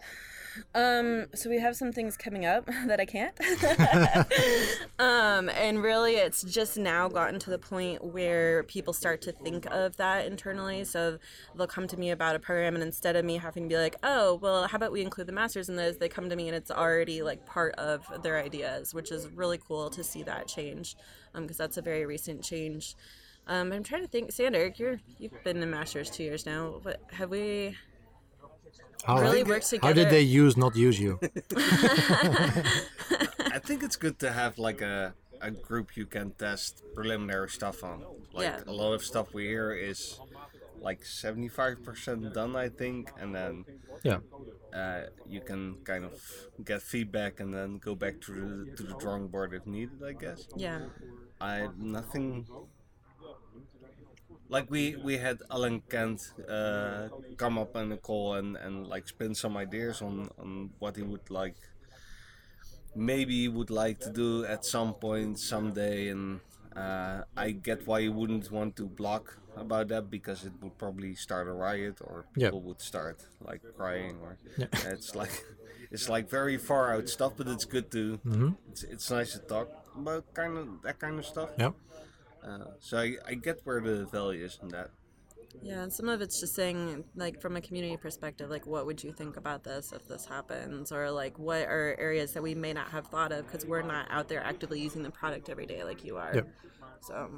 um, 0.74 1.26
so 1.36 1.50
we 1.50 1.60
have 1.60 1.76
some 1.76 1.92
things 1.92 2.16
coming 2.18 2.46
up 2.46 2.66
that 2.88 3.00
i 3.00 3.06
can't 3.06 3.36
um, 5.40 5.50
and 5.50 5.82
really 5.82 6.16
it's 6.16 6.44
just 6.44 6.78
now 6.78 7.08
gotten 7.08 7.40
to 7.40 7.50
the 7.50 7.58
point 7.58 8.04
where 8.04 8.64
people 8.64 8.94
start 8.94 9.22
to 9.22 9.32
think 9.32 9.66
of 9.68 9.96
that 9.98 10.26
internally 10.26 10.84
so 10.84 11.18
they'll 11.56 11.68
come 11.68 11.88
to 11.88 11.98
me 11.98 12.12
about 12.12 12.36
a 12.36 12.40
program 12.40 12.76
and 12.76 12.84
instead 12.84 13.16
of 13.16 13.24
me 13.26 13.38
having 13.38 13.64
to 13.64 13.70
be 13.70 13.78
like 13.78 13.96
oh 14.04 14.36
well 14.36 14.68
how 14.68 14.76
about 14.76 14.92
we 14.92 15.02
include 15.02 15.28
the 15.28 15.34
masters 15.34 15.70
in 15.70 15.76
this 15.76 15.98
they 15.98 16.10
come 16.10 16.30
to 16.30 16.36
me 16.36 16.48
and 16.48 16.56
it's 16.56 16.72
already 16.72 17.22
like 17.22 17.46
part 17.46 17.74
of 17.76 18.06
their 18.22 18.38
ideas 18.38 18.94
which 18.94 19.12
is 19.12 19.28
really 19.30 19.58
cool 19.58 19.90
to 19.90 20.04
see 20.04 20.24
that 20.24 20.48
change 20.48 20.96
because 21.34 21.58
that's 21.58 21.78
a 21.78 21.82
very 21.82 22.06
recent 22.06 22.44
change 22.44 22.96
um, 23.48 23.72
I'm 23.72 23.82
trying 23.82 24.04
to 24.04 24.08
think, 24.08 24.32
Sander, 24.32 24.72
you're 24.76 25.00
you've 25.18 25.44
been 25.44 25.64
in 25.64 25.72
Masters 25.72 26.12
two 26.12 26.22
years 26.22 26.46
now. 26.46 26.80
But 26.84 27.02
have 27.12 27.32
we 27.32 27.76
How, 29.04 29.20
really 29.20 29.38
think 29.38 29.48
worked 29.48 29.74
it- 29.74 29.84
how 29.84 29.92
did 29.92 30.12
they 30.12 30.22
use, 30.22 30.56
not 30.56 30.76
use 30.76 31.00
you? 31.00 31.20
I 33.52 33.60
think 33.64 33.82
it's 33.82 33.96
good 33.96 34.20
to 34.20 34.32
have 34.32 34.60
like 34.60 34.82
a, 34.82 35.16
a 35.42 35.52
group 35.52 35.96
you 35.98 36.06
can 36.06 36.32
test 36.32 36.84
preliminary 36.96 37.50
stuff 37.50 37.84
on. 37.84 38.04
Like 38.34 38.46
Yeah. 38.46 38.60
a 38.68 38.72
lot 38.74 38.94
of 38.94 39.04
stuff 39.04 39.34
we 39.34 39.46
hear 39.48 39.72
is 39.72 40.20
like 40.82 41.02
75% 41.04 42.34
done, 42.34 42.56
I 42.56 42.70
think, 42.70 43.12
and 43.20 43.36
then 43.36 43.66
yeah. 44.04 44.20
uh, 44.74 45.02
you 45.28 45.42
can 45.42 45.76
kind 45.84 46.06
of 46.06 46.14
get 46.64 46.82
feedback 46.82 47.40
and 47.40 47.54
then 47.54 47.78
go 47.80 47.96
back 47.96 48.22
to 48.22 48.32
the, 48.32 48.76
to 48.78 48.84
the 48.84 48.96
drawing 48.96 49.28
board 49.28 49.54
if 49.54 49.66
needed, 49.66 50.02
I 50.04 50.14
guess. 50.14 50.48
Yeah. 50.56 50.82
I 51.42 51.68
nothing. 51.78 52.48
Like 54.50 54.70
we 54.72 54.96
we 54.96 55.18
had 55.18 55.38
Alan 55.52 55.82
Kent 55.82 56.22
uh, 56.48 57.10
come 57.38 57.58
up 57.60 57.76
on 57.76 57.92
a 57.92 57.98
call 57.98 58.34
and, 58.34 58.58
and 58.58 58.88
like 58.88 59.08
spin 59.08 59.36
some 59.36 59.56
ideas 59.58 60.02
on, 60.02 60.30
on 60.40 60.72
what 60.80 60.96
he 60.96 61.04
would 61.04 61.30
like, 61.30 61.56
maybe 62.96 63.48
would 63.48 63.70
like 63.70 64.00
to 64.02 64.10
do 64.10 64.46
at 64.46 64.66
some 64.66 64.94
point 64.96 65.40
someday, 65.40 66.10
and 66.10 66.42
uh, 66.76 67.24
I 67.36 67.52
get 67.52 67.88
why 67.88 68.00
you 68.00 68.14
wouldn't 68.14 68.52
want 68.52 68.76
to 68.78 68.88
block 68.88 69.38
about 69.56 69.90
that 69.90 70.10
because 70.10 70.44
it 70.46 70.54
would 70.62 70.78
probably 70.78 71.16
start 71.16 71.48
a 71.48 71.54
riot 71.54 72.00
or 72.02 72.28
people 72.34 72.62
would 72.64 72.82
start 72.82 73.20
like 73.42 73.62
crying 73.76 74.20
or 74.22 74.38
Yeah. 74.58 74.68
it's 74.86 75.16
like 75.16 75.44
it's 75.92 76.10
like 76.10 76.30
very 76.30 76.58
far 76.58 76.94
out 76.94 77.10
stuff, 77.10 77.34
but 77.38 77.48
it's 77.48 77.66
good 77.66 77.92
to 77.92 78.20
hmm 78.24 78.52
it's, 78.68 78.84
it's 78.84 79.10
nice 79.12 79.34
to 79.34 79.40
talk 79.40 79.70
about 79.96 80.26
kind 80.34 80.58
of 80.58 80.82
that 80.84 81.00
kind 81.00 81.20
of 81.20 81.26
stuff. 81.26 81.50
Yeah. 81.58 81.72
Uh, 82.44 82.72
so 82.80 82.98
I, 83.00 83.16
I 83.28 83.34
get 83.36 83.62
where 83.64 83.82
the 83.82 84.06
value 84.06 84.46
is 84.46 84.60
in 84.62 84.70
that. 84.70 84.92
Yeah, 85.62 85.84
and 85.84 85.92
some 85.92 86.10
of 86.10 86.22
it's 86.22 86.40
just 86.40 86.56
saying, 86.56 87.04
like, 87.16 87.42
from 87.42 87.56
a 87.56 87.62
community 87.62 87.98
perspective, 87.98 88.50
like, 88.50 88.66
what 88.66 88.86
would 88.86 89.04
you 89.04 89.12
think 89.12 89.38
about 89.38 89.64
this 89.64 89.92
if 89.92 90.08
this 90.08 90.26
happens? 90.26 90.92
Or, 90.92 91.12
like, 91.12 91.38
what 91.38 91.64
are 91.64 91.96
areas 92.00 92.34
that 92.34 92.44
we 92.44 92.56
may 92.56 92.74
not 92.74 92.90
have 92.90 93.08
thought 93.08 93.32
of 93.32 93.46
because 93.46 93.66
we're 93.66 93.82
not 93.82 94.08
out 94.10 94.28
there 94.30 94.44
actively 94.44 94.80
using 94.80 95.04
the 95.04 95.12
product 95.12 95.50
every 95.50 95.66
day 95.66 95.84
like 95.84 96.04
you 96.04 96.18
are. 96.18 96.32
Yep. 96.34 96.48
So, 97.02 97.30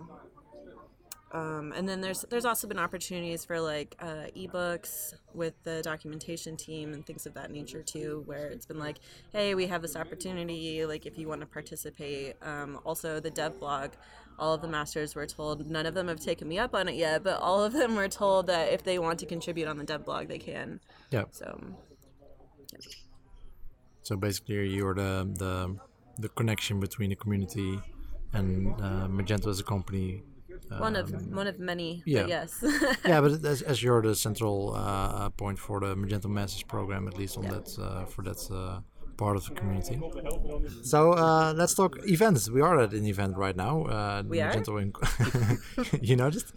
um, 1.33 1.71
and 1.75 1.87
then 1.87 2.01
there's 2.01 2.25
there's 2.29 2.43
also 2.45 2.67
been 2.67 2.79
opportunities 2.79 3.45
for 3.45 3.59
like 3.61 3.95
uh, 3.99 4.27
ebooks 4.35 5.13
with 5.33 5.53
the 5.63 5.81
documentation 5.81 6.57
team 6.57 6.93
and 6.93 7.05
things 7.05 7.25
of 7.25 7.33
that 7.35 7.51
nature 7.51 7.81
too, 7.81 8.23
where 8.25 8.47
it's 8.47 8.65
been 8.65 8.79
like, 8.79 8.97
hey, 9.31 9.55
we 9.55 9.67
have 9.67 9.81
this 9.81 9.95
opportunity, 9.95 10.85
like 10.85 11.05
if 11.05 11.17
you 11.17 11.27
want 11.29 11.41
to 11.41 11.47
participate. 11.47 12.35
Um, 12.41 12.79
also, 12.83 13.19
the 13.21 13.29
dev 13.29 13.59
blog, 13.59 13.91
all 14.39 14.53
of 14.53 14.61
the 14.61 14.67
masters 14.67 15.15
were 15.15 15.27
told, 15.27 15.69
none 15.69 15.85
of 15.85 15.93
them 15.93 16.07
have 16.07 16.19
taken 16.19 16.47
me 16.47 16.57
up 16.59 16.73
on 16.73 16.87
it 16.87 16.95
yet, 16.95 17.23
but 17.23 17.39
all 17.41 17.63
of 17.63 17.73
them 17.73 17.95
were 17.95 18.07
told 18.07 18.47
that 18.47 18.71
if 18.73 18.83
they 18.83 18.97
want 18.99 19.19
to 19.19 19.25
contribute 19.25 19.67
on 19.67 19.77
the 19.77 19.83
dev 19.83 20.05
blog, 20.05 20.27
they 20.27 20.39
can. 20.39 20.79
Yeah. 21.11 21.25
So, 21.31 21.59
So 24.03 24.15
basically, 24.17 24.67
you're 24.69 24.95
the 24.95 25.29
the 25.43 25.77
the 26.23 26.29
connection 26.29 26.79
between 26.79 27.09
the 27.09 27.15
community 27.15 27.79
and 28.33 28.67
uh, 28.81 29.07
Magento 29.07 29.47
as 29.49 29.59
a 29.59 29.63
company. 29.63 30.23
one 30.79 30.95
of 30.95 31.13
Um, 31.13 31.35
one 31.35 31.47
of 31.47 31.59
many, 31.59 32.01
yeah. 32.05 32.21
but 32.21 32.29
yes. 32.29 32.49
yeah, 33.05 33.19
but 33.21 33.31
as, 33.45 33.61
as 33.61 33.77
you're 33.83 34.01
the 34.01 34.15
central 34.15 34.73
uh, 34.75 35.29
point 35.41 35.59
for 35.59 35.79
the 35.79 35.95
Magento 35.95 36.29
Masters 36.29 36.63
program, 36.63 37.07
at 37.07 37.15
least 37.17 37.37
on 37.37 37.43
Yeah. 37.43 37.51
that 37.55 37.67
uh, 37.79 38.05
for 38.05 38.21
that 38.23 38.39
uh, 38.51 38.79
part 39.17 39.35
of 39.37 39.45
the 39.45 39.53
community. 39.55 39.99
So 40.83 41.13
uh, 41.13 41.53
let's 41.55 41.73
talk 41.73 41.97
events. 42.07 42.49
We 42.49 42.61
are 42.61 42.79
at 42.79 42.93
an 42.93 43.05
event 43.05 43.37
right 43.37 43.55
now. 43.55 43.85
Uh, 43.85 44.23
We 44.27 44.41
are? 44.41 44.51
Magento 44.53 44.81
in 44.81 44.89
you 46.07 46.15
noticed? 46.15 46.53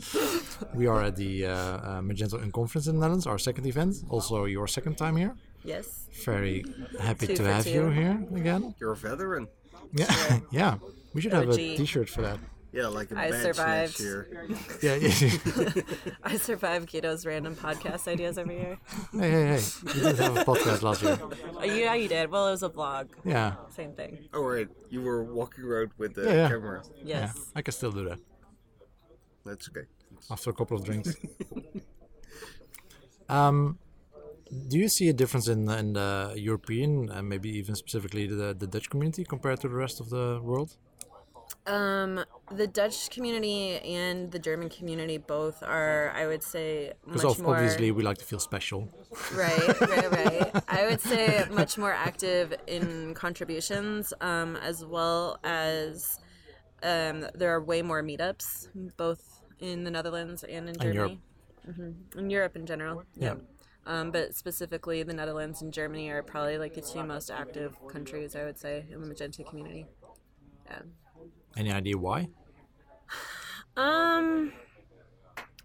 We 0.74 0.86
are 0.86 1.02
at 1.02 1.16
the 1.16 1.46
uh, 1.46 1.52
uh, 1.52 2.00
Magento 2.00 2.36
Unconference 2.44 2.86
in 2.88 2.94
the 2.96 3.00
Netherlands, 3.00 3.26
our 3.26 3.38
second 3.38 3.66
event. 3.66 3.96
Also, 4.08 4.44
your 4.44 4.66
second 4.68 4.96
time 4.96 5.16
here. 5.16 5.34
Yes. 5.64 6.08
Very 6.24 6.64
happy 7.00 7.26
Two 7.26 7.36
to 7.36 7.42
for 7.42 7.48
have 7.52 7.66
you 7.66 7.88
here 7.90 8.26
again. 8.34 8.74
You're 8.78 8.92
a 8.92 8.96
veteran. 8.96 9.48
Yeah, 9.92 10.40
yeah. 10.50 10.74
We 11.14 11.20
should 11.20 11.32
have 11.32 11.48
a 11.48 11.52
OG. 11.52 11.56
T-shirt 11.78 12.08
for 12.08 12.22
that. 12.22 12.38
Yeah, 12.74 12.88
like 12.88 13.10
a 13.12 13.18
I 13.18 13.30
badge 13.30 13.42
survived. 13.42 13.90
next 13.92 14.00
year. 14.00 14.48
Yeah, 14.82 14.96
yeah. 14.96 15.82
I 16.24 16.36
survive 16.36 16.86
Guido's 16.86 17.24
random 17.24 17.54
podcast 17.54 18.08
ideas 18.08 18.36
every 18.36 18.56
year. 18.56 18.78
hey, 19.12 19.30
hey, 19.30 19.46
hey. 19.54 19.62
You 19.94 20.00
did 20.02 20.18
have 20.18 20.36
a 20.38 20.44
podcast 20.44 20.82
last 20.82 21.00
year. 21.02 21.16
Oh, 21.56 21.62
yeah, 21.64 21.94
you 21.94 22.08
did. 22.08 22.30
Well, 22.32 22.48
it 22.48 22.50
was 22.56 22.64
a 22.64 22.70
vlog. 22.70 23.06
Yeah, 23.24 23.54
Same 23.70 23.92
thing. 23.92 24.12
Oh 24.32 24.42
right, 24.42 24.68
you 24.90 25.00
were 25.02 25.22
walking 25.22 25.62
around 25.64 25.90
with 25.98 26.14
the 26.14 26.22
Yeah, 26.24 26.32
yeah. 26.34 26.48
camera. 26.48 26.82
yeah. 26.96 27.20
Yes. 27.20 27.50
I 27.54 27.62
can 27.62 27.72
still 27.72 27.92
do 27.92 28.04
that 28.08 28.18
That's 29.46 29.68
okay. 29.70 29.86
after 30.30 30.50
a 30.50 30.52
couple 30.54 30.76
of 30.76 30.82
drinks. 30.84 31.14
um, 33.28 33.78
do 34.68 34.78
you 34.78 34.88
see 34.88 35.08
a 35.08 35.12
difference 35.12 35.48
in 35.48 35.68
in 35.70 35.92
the 35.94 36.34
European 36.36 37.08
and 37.10 37.28
maybe 37.28 37.50
even 37.60 37.74
specifically 37.74 38.26
the 38.26 38.48
the 38.54 38.66
Dutch 38.66 38.88
community 38.90 39.24
compared 39.24 39.60
to 39.62 39.68
the 39.68 39.74
rest 39.84 40.00
of 40.00 40.10
the 40.10 40.40
world? 40.42 40.70
Um, 41.66 42.24
the 42.50 42.66
Dutch 42.66 43.08
community 43.10 43.78
and 43.78 44.30
the 44.30 44.38
German 44.38 44.68
community 44.68 45.16
both 45.16 45.62
are, 45.62 46.12
I 46.14 46.26
would 46.26 46.42
say, 46.42 46.92
much 47.06 47.38
more. 47.38 47.54
obviously 47.56 47.90
we 47.90 48.02
like 48.02 48.18
to 48.18 48.24
feel 48.24 48.38
special. 48.38 48.88
Right, 49.34 49.80
right, 49.80 50.10
right. 50.10 50.64
I 50.68 50.86
would 50.86 51.00
say 51.00 51.44
much 51.50 51.78
more 51.78 51.92
active 51.92 52.54
in 52.66 53.14
contributions, 53.14 54.12
um, 54.20 54.56
as 54.56 54.84
well 54.84 55.38
as 55.42 56.18
um, 56.82 57.26
there 57.34 57.50
are 57.54 57.62
way 57.62 57.80
more 57.80 58.02
meetups, 58.02 58.68
both 58.98 59.40
in 59.58 59.84
the 59.84 59.90
Netherlands 59.90 60.44
and 60.44 60.68
in 60.68 60.76
And 60.82 60.94
Europe. 60.94 61.12
Germany. 61.64 61.94
hmm 62.14 62.18
In 62.18 62.28
Europe 62.30 62.56
in 62.56 62.66
general. 62.66 63.04
Yeah. 63.16 63.36
Um, 63.86 64.10
but 64.10 64.34
specifically, 64.34 65.02
the 65.02 65.14
Netherlands 65.14 65.62
and 65.62 65.72
Germany 65.72 66.10
are 66.10 66.22
probably 66.22 66.58
like 66.58 66.74
the 66.74 66.82
two 66.82 67.02
most 67.04 67.30
active 67.30 67.76
countries, 67.88 68.36
I 68.36 68.44
would 68.44 68.58
say, 68.58 68.84
in 68.90 69.00
the 69.00 69.06
Magento 69.14 69.48
community. 69.48 69.86
Yeah. 70.66 70.82
Any 71.56 71.72
idea 71.72 71.96
why? 71.96 72.28
Um, 73.76 74.52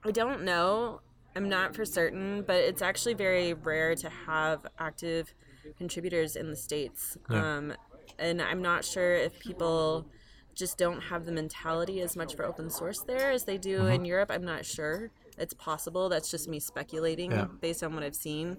I 0.03 0.11
don't 0.11 0.43
know. 0.43 1.01
I'm 1.35 1.47
not 1.49 1.75
for 1.75 1.85
certain, 1.85 2.43
but 2.45 2.55
it's 2.57 2.81
actually 2.81 3.13
very 3.13 3.53
rare 3.53 3.95
to 3.95 4.09
have 4.09 4.65
active 4.79 5.33
contributors 5.77 6.35
in 6.35 6.49
the 6.49 6.55
states. 6.55 7.17
Yeah. 7.29 7.57
Um, 7.57 7.73
and 8.17 8.41
I'm 8.41 8.61
not 8.61 8.83
sure 8.83 9.15
if 9.15 9.39
people 9.39 10.07
just 10.55 10.77
don't 10.77 10.99
have 11.01 11.25
the 11.25 11.31
mentality 11.31 12.01
as 12.01 12.15
much 12.17 12.35
for 12.35 12.45
open 12.45 12.69
source 12.69 12.99
there 13.01 13.31
as 13.31 13.45
they 13.45 13.57
do 13.57 13.85
in 13.85 14.03
Europe. 14.05 14.29
I'm 14.31 14.43
not 14.43 14.65
sure. 14.65 15.11
It's 15.37 15.53
possible. 15.53 16.09
That's 16.09 16.29
just 16.29 16.49
me 16.49 16.59
speculating 16.59 17.31
Yeah. 17.31 17.45
based 17.61 17.83
on 17.83 17.93
what 17.93 18.03
I've 18.03 18.15
seen. 18.15 18.57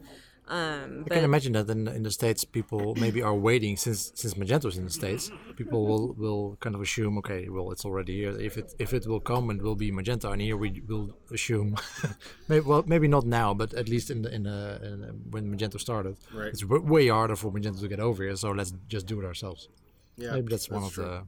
Um, 0.50 1.02
I 1.04 1.09
but 1.09 1.12
can 1.14 1.25
imagine 1.25 1.52
that 1.52 1.71
in, 1.71 1.87
in 1.88 2.02
the 2.02 2.11
states, 2.11 2.42
people 2.45 2.95
maybe 2.97 3.23
are 3.23 3.35
waiting 3.49 3.76
since 3.76 4.00
since 4.21 4.35
Magento's 4.35 4.76
in 4.78 4.85
the 4.85 4.90
states. 4.90 5.30
People 5.61 5.80
will, 5.87 6.07
will 6.25 6.57
kind 6.64 6.75
of 6.75 6.80
assume, 6.83 7.19
okay, 7.19 7.49
well, 7.49 7.71
it's 7.71 7.85
already 7.85 8.14
here. 8.21 8.35
If 8.49 8.54
it 8.59 8.75
if 8.78 8.92
it 8.92 9.07
will 9.07 9.21
come, 9.21 9.50
it 9.54 9.62
will 9.62 9.76
be 9.76 9.92
Magento, 9.92 10.33
and 10.33 10.42
here 10.42 10.57
we 10.57 10.83
will 10.90 11.07
assume, 11.37 11.76
maybe 12.49 12.64
well, 12.71 12.83
maybe 12.87 13.07
not 13.16 13.25
now, 13.26 13.54
but 13.54 13.73
at 13.75 13.88
least 13.88 14.11
in 14.11 14.23
the 14.23 14.35
in 14.35 14.42
the, 14.42 14.80
in 14.83 15.00
the 15.02 15.09
when 15.30 15.45
Magento 15.54 15.78
started, 15.78 16.16
Right. 16.35 16.49
it's 16.49 16.62
w- 16.62 16.83
way 16.95 17.09
harder 17.09 17.37
for 17.37 17.52
Magento 17.52 17.78
to 17.80 17.88
get 17.88 18.00
over 18.00 18.25
here. 18.25 18.37
So 18.37 18.50
let's 18.50 18.73
just 18.88 19.07
do 19.07 19.21
it 19.21 19.25
ourselves. 19.25 19.69
Yeah, 20.16 20.33
maybe 20.35 20.49
that's, 20.50 20.69
one 20.69 20.83
of 20.85 20.92
true. 20.92 21.04
the 21.04 21.23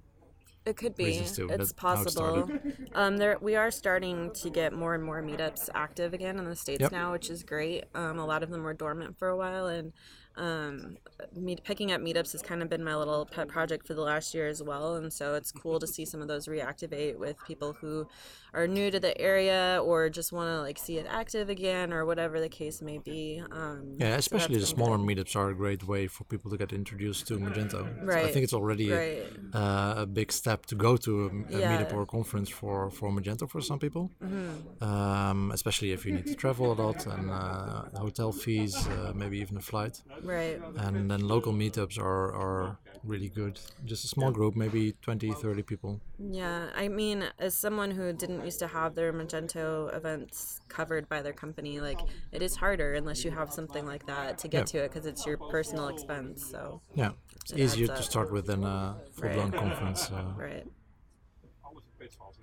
It 0.64 0.76
could 0.76 0.94
be. 0.94 1.16
It's 1.16 1.36
That's 1.36 1.48
how 1.50 1.54
it 1.54 1.76
possible. 1.76 2.50
Um, 2.94 3.16
there 3.16 3.36
we 3.40 3.56
are 3.56 3.70
starting 3.70 4.30
to 4.34 4.50
get 4.50 4.72
more 4.72 4.94
and 4.94 5.02
more 5.02 5.22
meetups 5.22 5.68
active 5.74 6.14
again 6.14 6.38
in 6.38 6.44
the 6.44 6.54
states 6.54 6.82
Yep. 6.82 6.92
now, 6.92 7.12
which 7.12 7.30
is 7.30 7.42
great. 7.42 7.84
Um, 7.94 8.18
a 8.18 8.24
lot 8.26 8.42
of 8.42 8.50
them 8.50 8.62
were 8.62 8.74
dormant 8.74 9.18
for 9.18 9.28
a 9.28 9.36
while, 9.36 9.66
and 9.66 9.92
um, 10.36 10.96
meet, 11.36 11.62
picking 11.64 11.92
up 11.92 12.00
meetups 12.00 12.32
has 12.32 12.42
kind 12.42 12.62
of 12.62 12.68
been 12.68 12.82
my 12.84 12.96
little 12.96 13.26
pet 13.26 13.48
project 13.48 13.86
for 13.86 13.94
the 13.94 14.00
last 14.02 14.34
year 14.34 14.48
as 14.48 14.62
well. 14.62 14.96
And 14.96 15.12
so 15.12 15.34
it's 15.34 15.52
cool 15.52 15.78
to 15.80 15.86
see 15.86 16.04
some 16.04 16.20
of 16.22 16.28
those 16.28 16.46
reactivate 16.46 17.18
with 17.18 17.36
people 17.46 17.74
who 17.74 18.06
are 18.54 18.66
new 18.66 18.90
to 18.90 19.00
the 19.00 19.18
area 19.20 19.80
or 19.82 20.10
just 20.10 20.30
want 20.32 20.48
to 20.48 20.60
like 20.60 20.78
see 20.78 20.98
it 20.98 21.06
active 21.08 21.48
again 21.48 21.92
or 21.92 22.04
whatever 22.04 22.38
the 22.40 22.48
case 22.48 22.82
may 22.82 22.98
be. 22.98 23.42
Um, 23.50 23.94
yeah, 23.98 24.12
so 24.14 24.18
especially 24.18 24.58
the 24.58 24.66
smaller 24.66 24.98
good. 24.98 25.06
meetups 25.06 25.36
are 25.36 25.50
a 25.50 25.54
great 25.54 25.86
way 25.86 26.06
for 26.06 26.24
people 26.24 26.50
to 26.50 26.56
get 26.58 26.72
introduced 26.72 27.26
to 27.28 27.38
Magento. 27.38 27.82
So 28.06 28.12
I 28.12 28.30
think 28.32 28.44
it's 28.44 28.52
already 28.52 28.90
a- 28.90 28.96
Right. 28.98 29.22
uh, 29.54 29.94
a 30.02 30.06
big 30.06 30.30
step 30.32 30.66
to 30.66 30.74
go 30.74 30.96
to 30.98 31.12
a, 31.50 31.56
a 31.56 31.60
Yeah. 31.60 31.76
meetup 31.82 31.92
or 31.94 32.02
a 32.02 32.06
conference 32.06 32.48
for, 32.50 32.90
for 32.90 33.10
Magento 33.10 33.48
for 33.48 33.60
some 33.60 33.78
people. 33.78 34.10
Mm-hmm. 34.22 34.84
Um, 34.84 35.50
especially 35.52 35.92
if 35.92 36.04
you 36.06 36.12
need 36.12 36.26
to 36.26 36.34
travel 36.34 36.72
a 36.72 36.74
lot 36.74 37.06
and 37.06 37.30
uh, 37.30 37.84
hotel 37.98 38.32
fees, 38.32 38.74
uh, 38.88 39.12
maybe 39.14 39.38
even 39.38 39.56
a 39.56 39.60
flight. 39.60 40.02
Right. 40.22 40.60
And 40.76 41.10
then 41.10 41.26
local 41.26 41.52
meetups 41.52 41.98
are, 41.98 42.34
are 42.34 42.78
really 43.04 43.28
good. 43.28 43.58
Just 43.84 44.04
a 44.04 44.08
small 44.08 44.30
group, 44.30 44.54
maybe 44.56 44.92
20, 45.02 45.32
30 45.34 45.62
people. 45.62 46.00
Yeah, 46.18 46.68
I 46.74 46.88
mean, 46.88 47.24
as 47.38 47.54
someone 47.54 47.90
who 47.90 48.12
didn't 48.12 48.44
used 48.44 48.60
to 48.60 48.68
have 48.68 48.94
their 48.94 49.12
Magento 49.12 49.94
events 49.94 50.60
covered 50.68 51.08
by 51.08 51.22
their 51.22 51.32
company, 51.32 51.80
like 51.80 52.00
it 52.30 52.42
is 52.42 52.56
harder 52.56 52.94
unless 52.94 53.24
you 53.24 53.30
have 53.32 53.52
something 53.52 53.84
like 53.86 54.06
that 54.06 54.38
to 54.38 54.48
get 54.48 54.58
Yeah. 54.58 54.64
to 54.64 54.78
it 54.84 54.92
because 54.92 55.06
it's 55.06 55.26
your 55.26 55.38
personal 55.38 55.88
expense. 55.88 56.46
So, 56.46 56.80
Yeah, 56.94 57.12
it's 57.40 57.52
easier 57.52 57.88
to 57.88 58.02
start 58.02 58.32
with 58.32 58.46
than 58.46 58.64
a 58.64 59.00
full-blown 59.14 59.50
Right. 59.50 59.60
conference. 59.60 60.10
Uh, 60.10 60.32
right. 60.36 60.66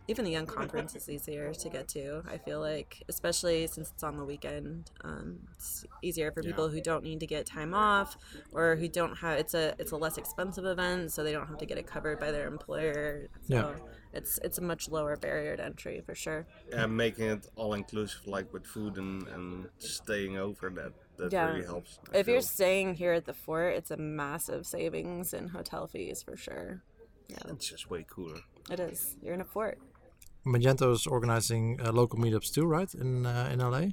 Even 0.10 0.26
the 0.26 0.34
unconference 0.34 0.96
is 0.96 1.08
easier 1.08 1.54
to 1.54 1.70
get 1.70 1.88
to. 1.90 2.24
I 2.28 2.40
feel 2.40 2.60
like, 2.60 3.04
especially 3.08 3.68
since 3.68 3.92
it's 3.92 4.02
on 4.02 4.18
the 4.18 4.26
weekend, 4.26 4.90
um, 5.04 5.38
it's 5.54 5.86
easier 6.02 6.32
for 6.32 6.42
people 6.42 6.68
who 6.68 6.82
don't 6.82 7.04
need 7.04 7.20
to 7.20 7.28
get 7.28 7.46
time 7.46 7.76
off 7.76 8.18
or 8.52 8.76
who 8.76 8.88
don't 8.88 9.16
have. 9.18 9.38
It's 9.38 9.54
a 9.54 9.76
it's 9.78 9.92
a 9.92 9.98
less 9.98 10.18
expensive 10.18 10.66
event, 10.66 11.12
so 11.12 11.24
they 11.24 11.32
don't 11.32 11.46
have 11.46 11.60
to 11.60 11.66
get 11.68 11.78
it 11.78 11.86
covered 11.86 12.20
by 12.20 12.32
their 12.32 12.48
employer. 12.48 13.30
So 13.48 13.56
Yeah. 13.56 13.76
it's 14.12 14.40
it's 14.44 14.58
a 14.58 14.64
much 14.64 14.90
lower 14.90 15.16
barrier 15.16 15.56
to 15.58 15.64
entry 15.64 16.02
for 16.04 16.16
sure. 16.16 16.48
and 16.74 16.98
making 16.98 17.26
it 17.26 17.48
all 17.56 17.76
inclusive, 17.76 18.26
like 18.26 18.52
with 18.52 18.66
food 18.66 18.98
and, 18.98 19.28
and 19.28 19.70
staying 19.78 20.38
over, 20.38 20.72
that 20.72 20.94
that 21.18 21.32
Yeah. 21.32 21.52
really 21.52 21.66
helps. 21.68 22.00
I 22.12 22.18
If 22.18 22.28
you're 22.28 22.42
staying 22.42 22.96
here 22.96 23.14
at 23.14 23.26
the 23.26 23.34
fort, 23.36 23.76
it's 23.76 23.92
a 23.92 23.98
massive 23.98 24.66
savings 24.66 25.36
in 25.36 25.50
hotel 25.50 25.86
fees 25.86 26.24
for 26.24 26.36
sure. 26.36 26.82
Yeah. 27.28 27.38
It's 27.50 27.70
just 27.70 27.92
way 27.92 28.04
cooler. 28.10 28.40
It 28.72 28.80
is. 28.80 29.16
You're 29.22 29.36
in 29.36 29.42
a 29.42 29.46
fort. 29.46 29.78
Magento 30.54 30.92
is 30.92 31.06
organizing 31.08 31.80
uh, 31.82 31.92
local 31.92 32.18
meetups 32.20 32.52
too, 32.54 32.66
right? 32.66 32.92
In 32.94 33.26
uh, 33.26 33.50
in 33.54 33.60
LA. 33.60 33.84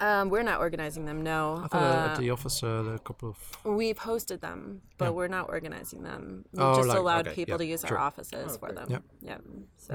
Um, 0.00 0.30
we're 0.30 0.42
not 0.42 0.58
organizing 0.58 1.04
them. 1.06 1.22
No. 1.22 1.60
I 1.64 1.68
thought 1.68 1.82
uh, 1.82 1.86
Uh, 1.86 2.12
at 2.12 2.18
the 2.18 2.30
office 2.30 2.62
uh, 2.64 2.94
a 2.96 2.98
couple 2.98 3.28
of. 3.32 3.36
we've 3.78 3.98
hosted 4.00 4.40
them, 4.40 4.80
but 4.98 5.04
Yeah. 5.04 5.10
we're 5.16 5.28
not 5.38 5.48
organizing 5.48 6.02
them. 6.02 6.44
We 6.52 6.60
Oh, 6.62 6.74
just 6.76 6.88
like- 6.88 6.98
allowed 6.98 7.26
okay, 7.28 7.36
people 7.36 7.52
yeah, 7.54 7.58
to 7.66 7.72
use 7.74 7.82
sure. 7.86 7.98
our 7.98 8.06
offices 8.08 8.56
for 8.56 8.72
them. 8.72 8.86
Yep. 8.94 9.02
Yeah. 9.20 9.38
So. 9.76 9.94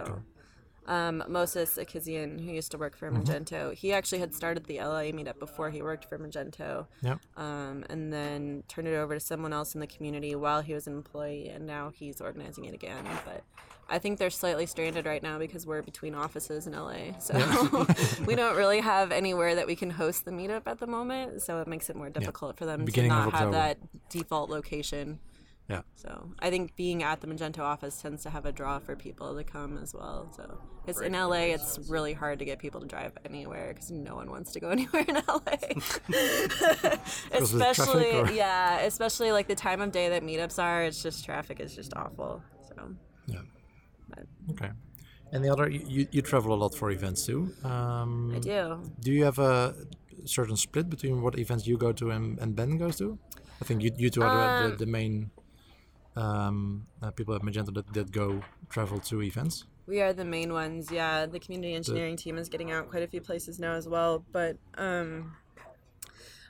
Um, 0.87 1.23
Moses 1.27 1.77
Akizian, 1.77 2.43
who 2.43 2.51
used 2.51 2.71
to 2.71 2.77
work 2.77 2.97
Mm-hmm. 2.97 3.15
for 3.23 3.33
Magento, 3.33 3.73
he 3.73 3.91
actually 3.93 4.19
had 4.19 4.33
started 4.33 4.65
the 4.65 4.77
LA 4.79 5.11
meetup 5.11 5.37
before 5.39 5.69
he 5.69 5.81
worked 5.81 6.05
for 6.05 6.17
Magento. 6.17 6.87
Yeah. 7.01 7.17
um, 7.35 7.83
and 7.89 8.11
then 8.13 8.63
turned 8.67 8.87
it 8.87 8.95
over 8.95 9.13
to 9.15 9.19
someone 9.19 9.51
else 9.53 9.73
in 9.75 9.81
the 9.81 9.87
community 9.87 10.33
while 10.35 10.61
he 10.61 10.73
was 10.73 10.87
an 10.87 10.93
employee, 10.93 11.49
and 11.49 11.65
now 11.67 11.91
he's 11.93 12.21
organizing 12.21 12.65
it 12.65 12.73
again. 12.73 13.03
But 13.25 13.43
I 13.89 13.99
think 13.99 14.17
they're 14.19 14.29
slightly 14.29 14.65
stranded 14.65 15.05
right 15.05 15.21
now 15.23 15.37
because 15.39 15.65
we're 15.65 15.81
between 15.81 16.13
offices 16.15 16.67
in 16.67 16.73
LA, 16.73 17.17
so 17.19 17.85
we 18.25 18.35
don't 18.35 18.55
really 18.57 18.79
have 18.81 19.11
anywhere 19.11 19.55
that 19.55 19.67
we 19.67 19.75
can 19.75 19.89
host 19.89 20.25
the 20.25 20.31
meetup 20.31 20.63
at 20.65 20.79
the 20.79 20.87
moment. 20.87 21.41
So 21.41 21.59
it 21.61 21.67
makes 21.67 21.89
it 21.89 21.95
more 21.95 22.09
difficult 22.09 22.57
for 22.57 22.65
them 22.65 22.85
Beginning 22.85 23.11
to 23.11 23.15
not 23.17 23.33
have 23.33 23.51
that 23.51 23.77
default 24.09 24.49
location. 24.49 25.19
Yeah. 25.69 25.81
So 25.95 26.29
I 26.39 26.49
think 26.49 26.75
being 26.77 27.03
at 27.03 27.19
the 27.19 27.27
Magento 27.27 27.59
office 27.59 28.01
tends 28.01 28.23
to 28.23 28.29
have 28.29 28.45
a 28.45 28.53
draw 28.53 28.79
for 28.79 28.95
people 28.95 29.35
to 29.35 29.43
come 29.43 29.77
as 29.77 29.93
well. 29.93 30.31
So 30.35 30.61
because 30.85 31.01
in 31.01 31.11
LA, 31.11 31.51
it's 31.55 31.77
really 31.89 32.13
hard 32.13 32.39
to 32.39 32.45
get 32.45 32.57
people 32.59 32.79
to 32.79 32.87
drive 32.87 33.11
anywhere 33.25 33.73
because 33.73 33.91
no 33.91 34.15
one 34.15 34.29
wants 34.31 34.53
to 34.53 34.61
go 34.61 34.69
anywhere 34.77 35.03
in 35.07 35.15
LA. 35.15 35.35
of 35.37 35.41
the 36.11 36.99
traffic, 37.29 37.41
especially, 37.41 38.11
yeah, 38.37 38.79
especially 38.81 39.31
like 39.31 39.47
the 39.47 39.55
time 39.55 39.81
of 39.81 39.91
day 39.91 40.09
that 40.09 40.23
meetups 40.23 40.61
are. 40.61 40.83
It's 40.83 41.03
just 41.03 41.25
traffic 41.25 41.59
is 41.59 41.75
just 41.75 41.93
awful. 41.95 42.41
So 42.69 42.95
Yeah. 43.27 43.41
But- 44.09 44.27
Okay. 44.51 44.69
And 45.33 45.43
the 45.43 45.49
other, 45.49 45.69
you, 45.69 46.07
you 46.11 46.21
travel 46.21 46.53
a 46.53 46.59
lot 46.63 46.73
for 46.73 46.89
events 46.91 47.25
too. 47.25 47.53
Um, 47.65 48.31
I 48.33 48.39
do. 48.39 48.79
Do 49.01 49.11
you 49.11 49.25
have 49.25 49.39
a 49.39 49.75
certain 50.23 50.55
split 50.55 50.89
between 50.89 51.21
what 51.21 51.37
events 51.37 51.67
you 51.67 51.77
go 51.77 51.91
to 51.91 52.11
and, 52.11 52.39
and 52.39 52.55
Ben 52.55 52.77
goes 52.77 52.95
to? 52.99 53.19
I 53.61 53.65
think 53.65 53.81
you, 53.83 53.91
you 53.97 54.09
two 54.09 54.21
are 54.21 54.63
Um, 54.63 54.71
the, 54.71 54.77
the 54.77 54.85
main 54.85 55.29
um, 56.17 56.87
uh, 57.01 57.11
people 57.11 57.33
at 57.35 57.41
Magento 57.41 57.71
that, 57.73 57.87
that 57.93 58.11
go 58.11 58.41
travel 58.69 58.99
to 59.09 59.21
events. 59.21 59.65
We 59.85 60.01
are 60.01 60.13
the 60.13 60.25
main 60.25 60.51
ones. 60.51 60.91
Yeah, 60.91 61.25
the 61.27 61.39
community 61.39 61.73
engineering 61.73 62.17
team 62.17 62.37
is 62.37 62.49
getting 62.49 62.71
out 62.75 62.89
quite 62.91 63.03
a 63.03 63.07
few 63.07 63.21
places 63.21 63.53
now 63.59 63.73
as 63.81 63.87
well. 63.87 64.25
But 64.37 64.57
um, 64.77 65.09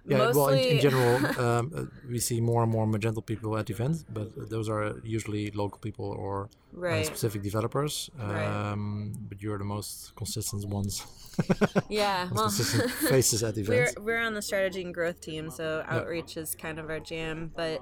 Yeah, 0.09 0.31
well, 0.33 0.47
in, 0.49 0.59
in 0.59 0.79
general, 0.87 1.15
um, 1.45 1.71
uh, 1.75 1.83
we 2.09 2.19
see 2.19 2.39
more 2.41 2.63
and 2.63 2.71
more 2.71 2.85
Magento 2.87 3.21
people 3.25 3.57
at 3.57 3.69
events, 3.69 4.03
but 4.17 4.27
those 4.49 4.69
are 4.69 4.95
usually 5.03 5.51
local 5.51 5.79
people 5.79 6.05
or 6.17 6.49
uh, 6.81 7.03
specific 7.03 7.41
developers. 7.43 8.09
Right. 8.17 8.45
Um, 8.71 9.13
but 9.29 9.41
you're 9.43 9.57
the 9.59 9.65
most 9.65 10.15
consistent 10.15 10.65
ones, 10.67 11.03
Yeah. 11.89 12.27
most 12.31 12.35
Well, 12.35 12.43
consistent 12.45 12.91
faces 13.13 13.43
at 13.43 13.55
we're 13.55 13.61
events. 13.61 13.95
we're 13.99 14.21
on 14.27 14.33
the 14.33 14.41
strategy 14.41 14.81
and 14.81 14.93
growth 14.93 15.19
team, 15.21 15.49
so 15.51 15.83
outreach 15.87 16.37
is 16.37 16.55
kind 16.55 16.79
of 16.79 16.89
our 16.89 16.99
jam. 17.01 17.51
But 17.55 17.81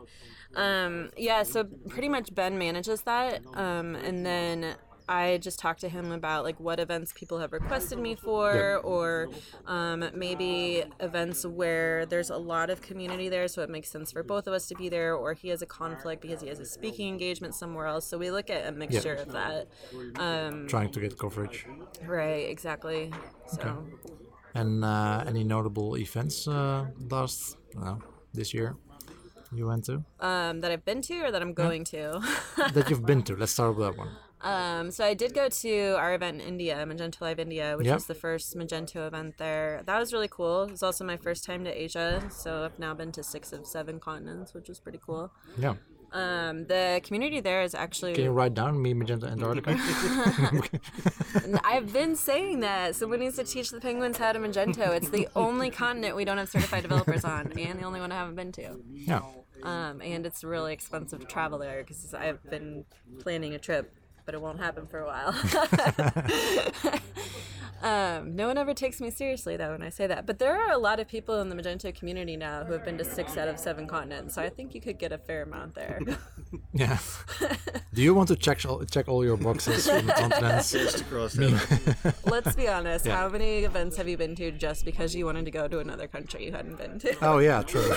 um, 0.56 1.12
yeah, 1.18 1.44
so 1.44 1.64
pretty 1.64 2.10
much 2.10 2.34
Ben 2.34 2.58
manages 2.58 3.02
that, 3.02 3.42
um, 3.54 3.96
and 3.96 4.26
then. 4.26 4.76
I 5.08 5.38
just 5.38 5.60
talk 5.60 5.78
to 5.82 5.88
him 5.88 6.12
about 6.12 6.44
like 6.44 6.60
what 6.60 6.80
events 6.80 7.14
people 7.14 7.38
have 7.38 7.54
requested 7.54 8.00
me 8.00 8.16
for, 8.16 8.78
or 8.78 9.30
um, 9.68 10.10
maybe 10.16 10.84
events 11.00 11.46
where 11.46 12.08
there's 12.08 12.32
a 12.32 12.38
lot 12.38 12.72
of 12.72 12.82
community 12.82 13.30
there, 13.30 13.48
so 13.48 13.62
it 13.62 13.70
makes 13.70 13.88
sense 13.90 14.12
for 14.12 14.24
both 14.24 14.48
of 14.48 14.54
us 14.54 14.66
to 14.70 14.76
be 14.76 14.90
there, 14.90 15.14
or 15.14 15.34
he 15.34 15.50
has 15.50 15.62
a 15.62 15.68
conflict 15.68 16.24
because 16.24 16.42
he 16.42 16.48
has 16.48 16.60
a 16.60 16.66
speaking 16.66 17.08
engagement 17.08 17.54
somewhere 17.54 17.86
else. 17.86 18.08
So 18.08 18.18
we 18.18 18.32
look 18.32 18.50
at 18.50 18.66
a 18.66 18.72
mixture 18.72 19.14
of 19.14 19.32
that. 19.32 19.68
Um, 20.16 20.68
Trying 20.68 20.90
to 20.94 21.00
get 21.00 21.20
coverage. 21.20 21.68
right, 22.08 22.50
exactly. 22.50 23.14
So 23.46 23.86
And 24.56 24.84
uh, 24.84 25.24
any 25.28 25.44
notable 25.44 25.98
events 25.98 26.48
uh, 26.48 26.88
last 27.12 27.58
uh, 27.80 27.98
this 28.34 28.56
year 28.56 28.76
you 29.58 29.68
went 29.68 29.86
to 29.86 30.04
um, 30.20 30.62
that 30.62 30.72
I've 30.72 30.86
been 30.86 31.02
to 31.04 31.16
or 31.26 31.32
that 31.32 31.42
I'm 31.42 31.54
going 31.54 31.84
to. 31.86 32.22
that 32.74 32.90
you've 32.90 33.06
been 33.06 33.24
to? 33.24 33.36
Let's 33.36 33.52
start 33.54 33.76
with 33.76 33.86
that 33.88 33.98
one. 33.98 34.10
Um, 34.42 34.92
so 34.92 35.04
I 35.04 35.16
did 35.16 35.34
go 35.34 35.50
to 35.50 35.96
our 35.98 36.14
event 36.14 36.40
in 36.42 36.48
India, 36.48 36.76
Magento 36.88 37.22
Live 37.22 37.40
India, 37.40 37.76
which 37.78 37.88
Yep. 37.88 37.96
was 37.96 38.06
the 38.06 38.14
first 38.16 38.56
Magento 38.56 39.08
event 39.08 39.38
there. 39.40 39.82
That 39.86 39.98
was 39.98 40.14
really 40.14 40.28
cool. 40.30 40.64
It 40.64 40.72
was 40.72 40.84
also 40.84 41.04
my 41.04 41.18
first 41.18 41.44
time 41.46 41.64
to 41.64 41.72
Asia, 41.72 42.22
so 42.30 42.66
I've 42.66 42.78
now 42.78 42.94
been 42.94 43.12
to 43.14 43.24
six 43.24 43.52
of 43.54 43.66
seven 43.66 44.00
continents, 44.00 44.54
which 44.54 44.70
was 44.70 44.80
pretty 44.80 45.00
cool. 45.04 45.32
Yeah. 45.58 45.76
Um, 46.12 46.66
the 46.68 47.02
community 47.04 47.40
there 47.42 47.64
is 47.64 47.74
actually. 47.74 48.14
Can 48.14 48.24
you 48.26 48.32
write 48.32 48.54
down 48.54 48.80
me 48.82 48.94
Magento 48.94 49.30
Antarctica? 49.30 49.76
I've 51.64 51.92
been 51.92 52.16
saying 52.16 52.60
that. 52.62 52.96
Someone 52.96 53.20
needs 53.20 53.36
to 53.38 53.44
teach 53.44 53.72
the 53.72 53.82
penguins 53.82 54.18
how 54.18 54.32
to 54.32 54.40
Magento. 54.40 54.96
It's 54.96 55.10
the 55.10 55.28
only 55.36 55.70
continent 55.72 56.16
we 56.16 56.24
don't 56.24 56.38
have 56.38 56.50
certified 56.50 56.84
developers 56.84 57.26
on, 57.26 57.52
and 57.52 57.80
the 57.80 57.84
only 57.84 58.00
one 58.00 58.12
I 58.12 58.16
haven't 58.16 58.36
been 58.36 58.52
to. 58.54 58.78
yeah. 58.94 59.22
Um, 59.66 60.02
and 60.02 60.26
it's 60.26 60.44
really 60.44 60.74
expensive 60.74 61.20
to 61.20 61.26
travel 61.26 61.58
there 61.58 61.84
because 61.84 62.14
I've 62.14 62.44
been 62.50 62.86
planning 63.20 63.56
a 63.56 63.60
trip, 63.60 63.92
but 64.26 64.36
it 64.36 64.42
won't 64.42 64.60
happen 64.60 64.88
for 64.88 65.00
a 65.00 65.06
while. 65.06 65.36
um, 67.84 68.36
no 68.36 68.48
one 68.48 68.58
ever 68.58 68.74
takes 68.74 69.00
me 69.00 69.12
seriously 69.12 69.56
though 69.58 69.72
when 69.72 69.84
I 69.84 69.90
say 69.90 70.08
that. 70.08 70.26
But 70.26 70.40
there 70.40 70.56
are 70.56 70.72
a 70.72 70.78
lot 70.78 71.00
of 71.00 71.08
people 71.08 71.40
in 71.42 71.50
the 71.50 71.56
Magento 71.56 71.94
community 71.94 72.36
now 72.36 72.64
who 72.64 72.74
have 72.74 72.84
been 72.84 72.98
to 72.98 73.06
six 73.06 73.38
out 73.38 73.48
of 73.48 73.60
seven 73.60 73.88
continents, 73.88 74.36
so 74.36 74.42
I 74.42 74.50
think 74.50 74.74
you 74.74 74.82
could 74.82 74.98
get 74.98 75.12
a 75.12 75.18
fair 75.18 75.44
amount 75.44 75.76
there. 75.76 76.00
Yeah. 76.72 77.00
Do 77.94 78.02
you 78.02 78.14
want 78.14 78.30
to 78.30 78.36
check 78.38 78.64
all, 78.66 78.84
check 78.86 79.10
all 79.10 79.26
your 79.26 79.36
boxes 79.36 79.90
from 79.90 80.06
the 80.06 80.14
continents? 80.14 80.72
Just 80.74 81.02
across 81.02 81.34
the 81.34 82.14
Let's 82.26 82.56
be 82.56 82.70
honest. 82.70 83.06
Yeah. 83.06 83.18
How 83.18 83.30
many 83.30 83.66
events 83.66 83.98
have 83.98 84.08
you 84.08 84.16
been 84.16 84.36
to 84.36 84.52
just 84.52 84.86
because 84.86 85.14
you 85.16 85.26
wanted 85.26 85.46
to 85.46 85.52
go 85.52 85.68
to 85.68 85.80
another 85.80 86.08
country 86.08 86.46
you 86.46 86.52
hadn't 86.54 86.78
been 86.78 87.00
to? 87.00 87.18
Oh 87.22 87.40
yeah, 87.40 87.62
true. 87.64 87.92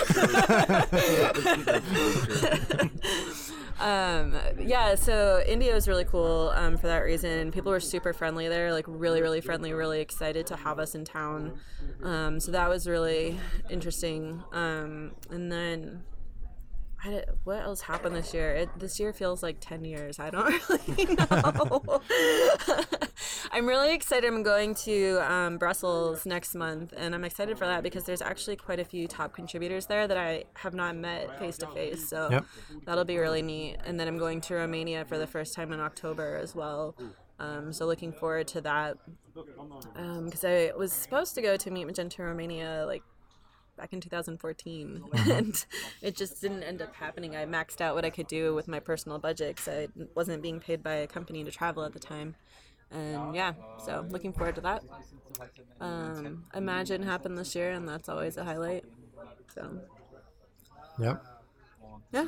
Um, 3.80 4.35
yeah, 4.61 4.97
so 4.97 5.40
India 5.47 5.75
is 5.75 5.87
really 5.87 6.04
cool 6.04 6.17
um, 6.54 6.76
for 6.76 6.87
that 6.88 6.98
reason. 7.04 7.50
People 7.52 7.70
were 7.72 7.80
super 7.80 8.12
friendly 8.12 8.48
there, 8.48 8.72
like 8.72 8.84
really, 8.88 9.20
really 9.22 9.40
friendly, 9.40 9.72
really 9.72 10.00
excited 10.00 10.46
to 10.48 10.56
have 10.56 10.78
us 10.78 10.94
in 10.94 11.04
town. 11.04 11.58
Um, 12.02 12.40
so 12.40 12.52
that 12.52 12.68
was 12.68 12.87
really 12.87 13.38
interesting. 13.70 14.42
Um, 14.52 15.12
and 15.30 15.50
then, 15.50 16.04
I 17.04 17.10
don't- 17.10 17.28
what 17.44 17.60
else 17.62 17.80
happened 17.82 18.16
this 18.16 18.34
year? 18.34 18.54
It, 18.54 18.68
this 18.78 18.98
year 18.98 19.12
feels 19.12 19.42
like 19.42 19.56
10 19.60 19.84
years. 19.84 20.18
I 20.18 20.30
don't 20.30 20.68
really 20.88 21.14
know. 21.14 22.00
I'm 23.50 23.67
really 23.67 23.95
excited. 23.95 24.26
I'm 24.26 24.43
going 24.43 24.75
to 24.76 25.19
um, 25.33 25.59
Brussels 25.59 26.26
next 26.26 26.55
month, 26.55 26.93
and 26.97 27.14
I'm 27.14 27.25
excited 27.25 27.59
for 27.59 27.67
that 27.67 27.83
because 27.83 28.05
there's 28.05 28.23
actually 28.23 28.57
quite 28.57 28.78
a 28.78 28.85
few 28.85 29.09
top 29.09 29.33
contributors 29.35 29.87
there 29.87 30.07
that 30.07 30.16
I 30.16 30.44
have 30.55 30.75
not 30.75 30.96
met 30.96 31.38
face 31.38 31.57
to 31.59 31.66
face. 31.68 32.09
So 32.09 32.29
Yep. 32.31 32.44
that'll 32.85 33.05
be 33.05 33.18
really 33.18 33.42
neat. 33.42 33.77
And 33.85 33.99
then 33.99 34.07
I'm 34.09 34.18
going 34.18 34.40
to 34.42 34.55
Romania 34.55 35.05
for 35.05 35.18
the 35.18 35.27
first 35.27 35.55
time 35.55 35.72
in 35.72 35.81
October 35.81 36.37
as 36.37 36.55
well. 36.55 36.94
Um, 37.38 37.72
so 37.72 37.87
looking 37.87 38.12
forward 38.12 38.49
to 38.49 38.61
that. 38.62 38.99
Because 39.35 40.44
I 40.44 40.72
was 40.77 40.92
supposed 40.92 41.35
to 41.37 41.42
go 41.42 41.57
to 41.57 41.70
Meet 41.70 41.87
Magento 41.87 42.18
Romania 42.20 42.85
like 42.87 43.03
back 43.77 43.92
in 43.92 44.01
2014 44.01 45.05
and 45.31 45.64
it 46.03 46.16
just 46.16 46.40
didn't 46.40 46.64
end 46.64 46.83
up 46.83 46.92
happening 46.96 47.37
i 47.37 47.46
maxed 47.46 47.81
out 47.81 47.94
what 47.94 48.05
i 48.05 48.11
could 48.11 48.27
do 48.27 48.53
with 48.53 48.66
my 48.66 48.81
personal 48.81 49.20
budget 49.20 49.55
because 49.55 49.68
i 49.68 49.87
wasn't 50.16 50.42
being 50.42 50.59
paid 50.59 50.83
by 50.83 50.94
a 50.94 51.07
company 51.07 51.44
to 51.44 51.51
travel 51.53 51.85
at 51.85 51.92
the 51.92 52.01
time 52.01 52.35
and 52.90 53.35
yeah 53.35 53.53
so 53.85 54.05
looking 54.11 54.33
forward 54.33 54.55
to 54.55 54.61
that 54.62 54.83
um, 55.81 56.44
imagine 56.55 57.03
happened 57.03 57.37
this 57.38 57.55
year 57.55 57.70
and 57.72 57.87
that's 57.88 58.09
always 58.09 58.37
a 58.37 58.44
highlight 58.44 58.85
so 59.55 59.79
Yep. 61.01 61.22
yeah 62.12 62.27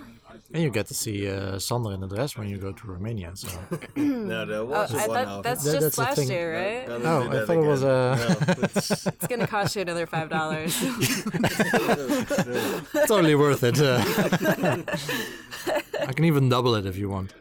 And 0.55 0.63
you 0.63 0.71
get 0.71 0.87
to 0.89 0.95
see 0.95 1.29
uh, 1.29 1.59
Sander 1.59 1.93
in 1.93 2.01
the 2.01 2.07
dress 2.07 2.37
when 2.37 2.49
you 2.49 2.57
go 2.59 2.71
to 2.73 2.87
Romania. 2.87 3.33
So. 3.35 3.49
No, 3.97 4.47
there 4.47 4.59
oh, 4.61 4.65
was 4.65 4.95
I 4.95 5.07
one 5.09 5.17
thought 5.17 5.27
outfit. 5.27 5.43
that's 5.43 5.65
That- 5.65 5.73
just 5.81 5.97
that's 5.97 5.99
last 6.19 6.31
year 6.31 6.47
right 6.55 6.87
Gonna 6.87 7.05
Oh, 7.05 7.23
I 7.23 7.29
that 7.35 7.47
thought 7.47 7.57
it 7.57 7.67
was, 7.67 7.83
again. 7.83 7.95
uh, 7.95 8.17
No, 8.17 8.65
it's- 8.65 9.07
it's 9.15 9.27
gonna 9.27 9.47
cost 9.49 9.75
you 9.75 9.83
another 9.83 10.07
five 10.07 10.29
dollars 10.31 10.73
totally 13.07 13.35
worth 13.35 13.63
it. 13.65 13.81
uh. 13.81 14.05
I 16.09 16.13
can 16.13 16.25
even 16.25 16.49
double 16.49 16.75
it 16.77 16.87
if 16.87 16.97
you 16.97 17.09
want. 17.09 17.35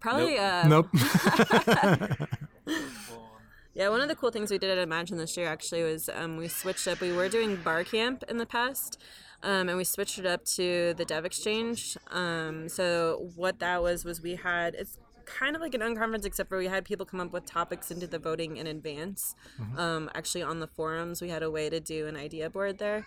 Probably 0.00 0.38
uh, 0.38 0.66
Nope. 0.68 0.88
Yeah, 3.78 3.90
one 3.90 4.00
of 4.00 4.08
the 4.08 4.16
cool 4.16 4.32
things 4.32 4.50
we 4.50 4.58
did 4.58 4.76
at 4.76 4.78
Imagine 4.78 5.18
this 5.18 5.36
year 5.36 5.46
actually 5.46 5.84
was 5.84 6.10
um, 6.12 6.36
we 6.36 6.48
switched 6.48 6.88
up. 6.88 7.00
We 7.00 7.12
were 7.12 7.28
doing 7.28 7.54
bar 7.54 7.84
camp 7.84 8.24
in 8.28 8.38
the 8.38 8.44
past, 8.44 9.00
um, 9.44 9.68
and 9.68 9.78
we 9.78 9.84
switched 9.84 10.18
it 10.18 10.26
up 10.26 10.44
to 10.56 10.94
the 10.94 11.04
Dev 11.04 11.24
Exchange. 11.24 11.96
Um, 12.10 12.68
so 12.68 13.30
what 13.36 13.60
that 13.60 13.80
was 13.80 14.04
was 14.04 14.20
we 14.20 14.34
had 14.34 14.74
it's 14.74 14.98
kind 15.28 15.54
of 15.54 15.62
like 15.62 15.74
an 15.74 15.80
unconference, 15.80 16.24
except 16.24 16.48
for 16.48 16.58
we 16.58 16.66
had 16.66 16.84
people 16.84 17.06
come 17.06 17.20
up 17.20 17.32
with 17.32 17.44
topics 17.44 17.90
into 17.90 18.06
the 18.06 18.18
voting 18.18 18.56
in 18.56 18.66
advance. 18.66 19.34
Um, 19.76 20.10
actually, 20.14 20.42
on 20.42 20.60
the 20.60 20.66
forums, 20.66 21.20
we 21.20 21.28
had 21.28 21.42
a 21.42 21.50
way 21.50 21.68
to 21.70 21.80
do 21.80 22.06
an 22.06 22.16
idea 22.16 22.48
board 22.50 22.78
there, 22.78 23.06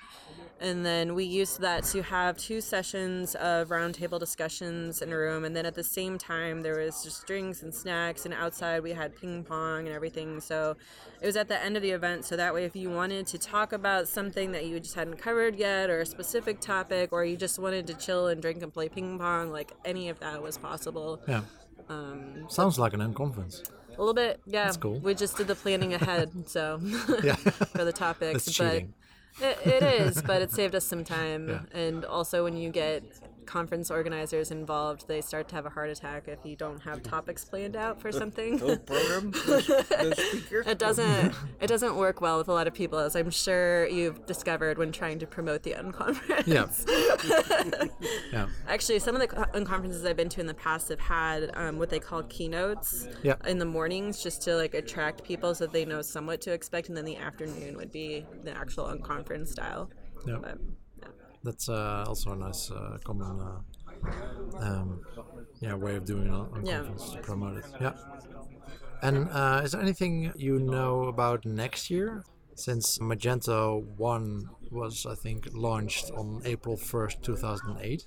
and 0.60 0.86
then 0.86 1.16
we 1.16 1.24
used 1.24 1.60
that 1.62 1.84
to 1.86 2.04
have 2.04 2.38
two 2.38 2.62
sessions 2.62 3.36
of 3.36 3.70
roundtable 3.70 4.20
discussions 4.20 5.02
in 5.02 5.12
a 5.12 5.18
room, 5.18 5.44
and 5.44 5.56
then 5.56 5.66
at 5.66 5.76
the 5.76 5.84
same 5.84 6.18
time 6.18 6.62
there 6.62 6.78
was 6.78 7.04
just 7.04 7.26
drinks 7.26 7.64
and 7.64 7.74
snacks, 7.74 8.26
and 8.26 8.34
outside 8.34 8.84
we 8.84 8.92
had 8.92 9.16
ping 9.16 9.44
pong 9.44 9.88
and 9.88 9.96
everything. 9.96 10.40
So 10.40 10.76
it 11.22 11.26
was 11.26 11.36
at 11.36 11.48
the 11.48 11.62
end 11.62 11.76
of 11.76 11.84
the 11.84 11.92
event, 11.92 12.26
so 12.26 12.36
that 12.38 12.54
way 12.54 12.66
if 12.66 12.76
you 12.76 12.90
wanted 12.90 13.28
to 13.28 13.38
talk 13.38 13.74
about 13.74 14.08
something 14.08 14.52
that 14.52 14.66
you 14.66 14.80
just 14.80 14.96
hadn't 14.96 15.18
covered 15.18 15.56
yet, 15.56 15.90
or 15.90 16.00
a 16.02 16.06
specific 16.06 16.60
topic, 16.60 17.12
or 17.12 17.26
you 17.26 17.38
just 17.38 17.60
wanted 17.60 17.88
to 17.88 17.94
chill 17.94 18.28
and 18.28 18.42
drink 18.42 18.62
and 18.62 18.74
play 18.74 18.90
ping 18.90 19.18
pong, 19.18 19.52
like 19.52 19.72
any 19.86 20.10
of 20.10 20.20
that 20.20 20.42
was 20.42 20.58
possible. 20.58 21.22
Yeah. 21.28 21.42
Um, 21.92 22.46
Sounds 22.50 22.80
like 22.80 22.94
an 22.94 23.02
unconference. 23.02 23.62
a 23.90 24.00
little 24.00 24.14
bit, 24.14 24.40
yeah. 24.46 24.66
That's 24.66 24.78
cool. 24.78 25.00
We 25.00 25.14
just 25.14 25.38
did 25.38 25.48
the 25.48 25.56
planning 25.56 25.94
ahead, 25.94 26.30
so 26.46 26.80
Yeah. 27.24 27.36
for 27.76 27.84
the 27.84 27.94
topics, 27.94 28.46
That's 28.46 28.58
but 28.58 28.72
cheating. 28.72 28.94
it, 29.42 29.58
it 29.66 29.84
is. 29.84 30.22
But 30.22 30.42
it 30.42 30.52
saved 30.52 30.76
us 30.76 30.86
some 30.86 31.04
time, 31.04 31.50
Yeah. 31.50 31.62
and 31.74 32.06
also 32.06 32.44
when 32.44 32.56
you 32.58 32.70
get 32.70 33.04
conference 33.46 33.92
organizers 33.92 34.52
involved, 34.52 35.08
they 35.08 35.22
start 35.22 35.48
to 35.50 35.56
have 35.56 35.66
a 35.66 35.70
heart 35.70 35.90
attack 35.90 36.28
if 36.28 36.40
you 36.44 36.56
don't 36.56 36.80
have 36.82 37.04
topics 37.04 37.44
planned 37.46 37.76
out 37.76 38.02
for 38.02 38.12
something. 38.22 38.58
No 38.58 38.78
program, 38.78 39.32
no, 39.48 39.56
no 39.58 40.12
speaker. 40.12 40.64
It 40.66 40.80
doesn't. 40.80 41.34
It 41.60 41.68
doesn't 41.68 41.96
work 41.96 42.22
well 42.22 42.38
with 42.38 42.48
a 42.48 42.54
lot 42.54 42.68
of 42.68 42.74
people, 42.74 43.00
as 43.00 43.16
I'm 43.16 43.30
sure 43.30 43.88
you've 43.88 44.26
discovered 44.26 44.78
when 44.78 44.92
trying 44.92 45.20
to 45.20 45.28
promote 45.28 45.64
the 45.64 45.74
unconference. 45.74 46.48
Yeah. 46.48 47.88
yeah. 48.32 48.48
Actually, 48.68 49.00
some 49.00 49.16
of 49.16 49.22
the 49.22 49.28
unconferences 49.28 50.06
I've 50.06 50.18
been 50.18 50.30
to 50.30 50.42
in 50.42 50.48
the 50.48 50.54
past 50.54 50.90
have 50.90 51.00
had 51.00 51.52
um, 51.56 51.78
what 51.78 51.90
they 51.90 52.00
call 52.00 52.24
keynotes 52.24 53.08
Yeah. 53.24 53.36
in 53.46 53.58
the 53.60 53.66
mornings, 53.66 54.22
just 54.24 54.42
to 54.44 54.56
like 54.56 54.74
attract 54.74 55.24
people 55.24 55.54
so 55.56 55.68
they 55.68 55.86
know 55.86 56.02
somewhat 56.02 56.42
to 56.42 56.52
expect, 56.54 56.90
and 56.90 56.98
then 56.98 57.06
the 57.06 57.18
afternoon 57.18 57.76
would 57.78 57.92
be 57.92 58.26
the 58.44 58.56
actual 58.56 58.86
unconference 58.86 59.50
style. 59.50 59.90
Yeah. 60.26 60.38
But, 60.42 60.58
yeah. 60.60 60.72
That's 61.44 61.70
uh, 61.70 62.06
also 62.08 62.32
a 62.32 62.36
nice 62.36 62.70
uh, 62.72 62.98
common 63.04 63.40
uh, 63.42 63.60
um, 64.60 65.02
yeah, 65.60 65.76
way 65.76 65.96
of 65.96 66.06
doing 66.06 66.28
it 66.28 66.34
on 66.34 66.66
Yeah. 66.66 66.78
conference 66.78 67.12
to 67.12 67.18
promote 67.20 67.58
it. 67.58 67.66
Yeah. 67.80 67.94
And 69.02 69.30
uh, 69.30 69.62
is 69.64 69.72
there 69.72 69.82
anything 69.82 70.32
you 70.36 70.60
know 70.60 71.06
about 71.06 71.46
next 71.46 71.90
year? 71.90 72.24
Since 72.56 73.00
Magento 73.00 73.84
1 73.98 74.50
was, 74.70 75.06
I 75.06 75.16
think, 75.16 75.48
launched 75.54 76.12
on 76.12 76.42
April 76.46 76.78
1st, 76.78 77.22
2008. 77.22 78.06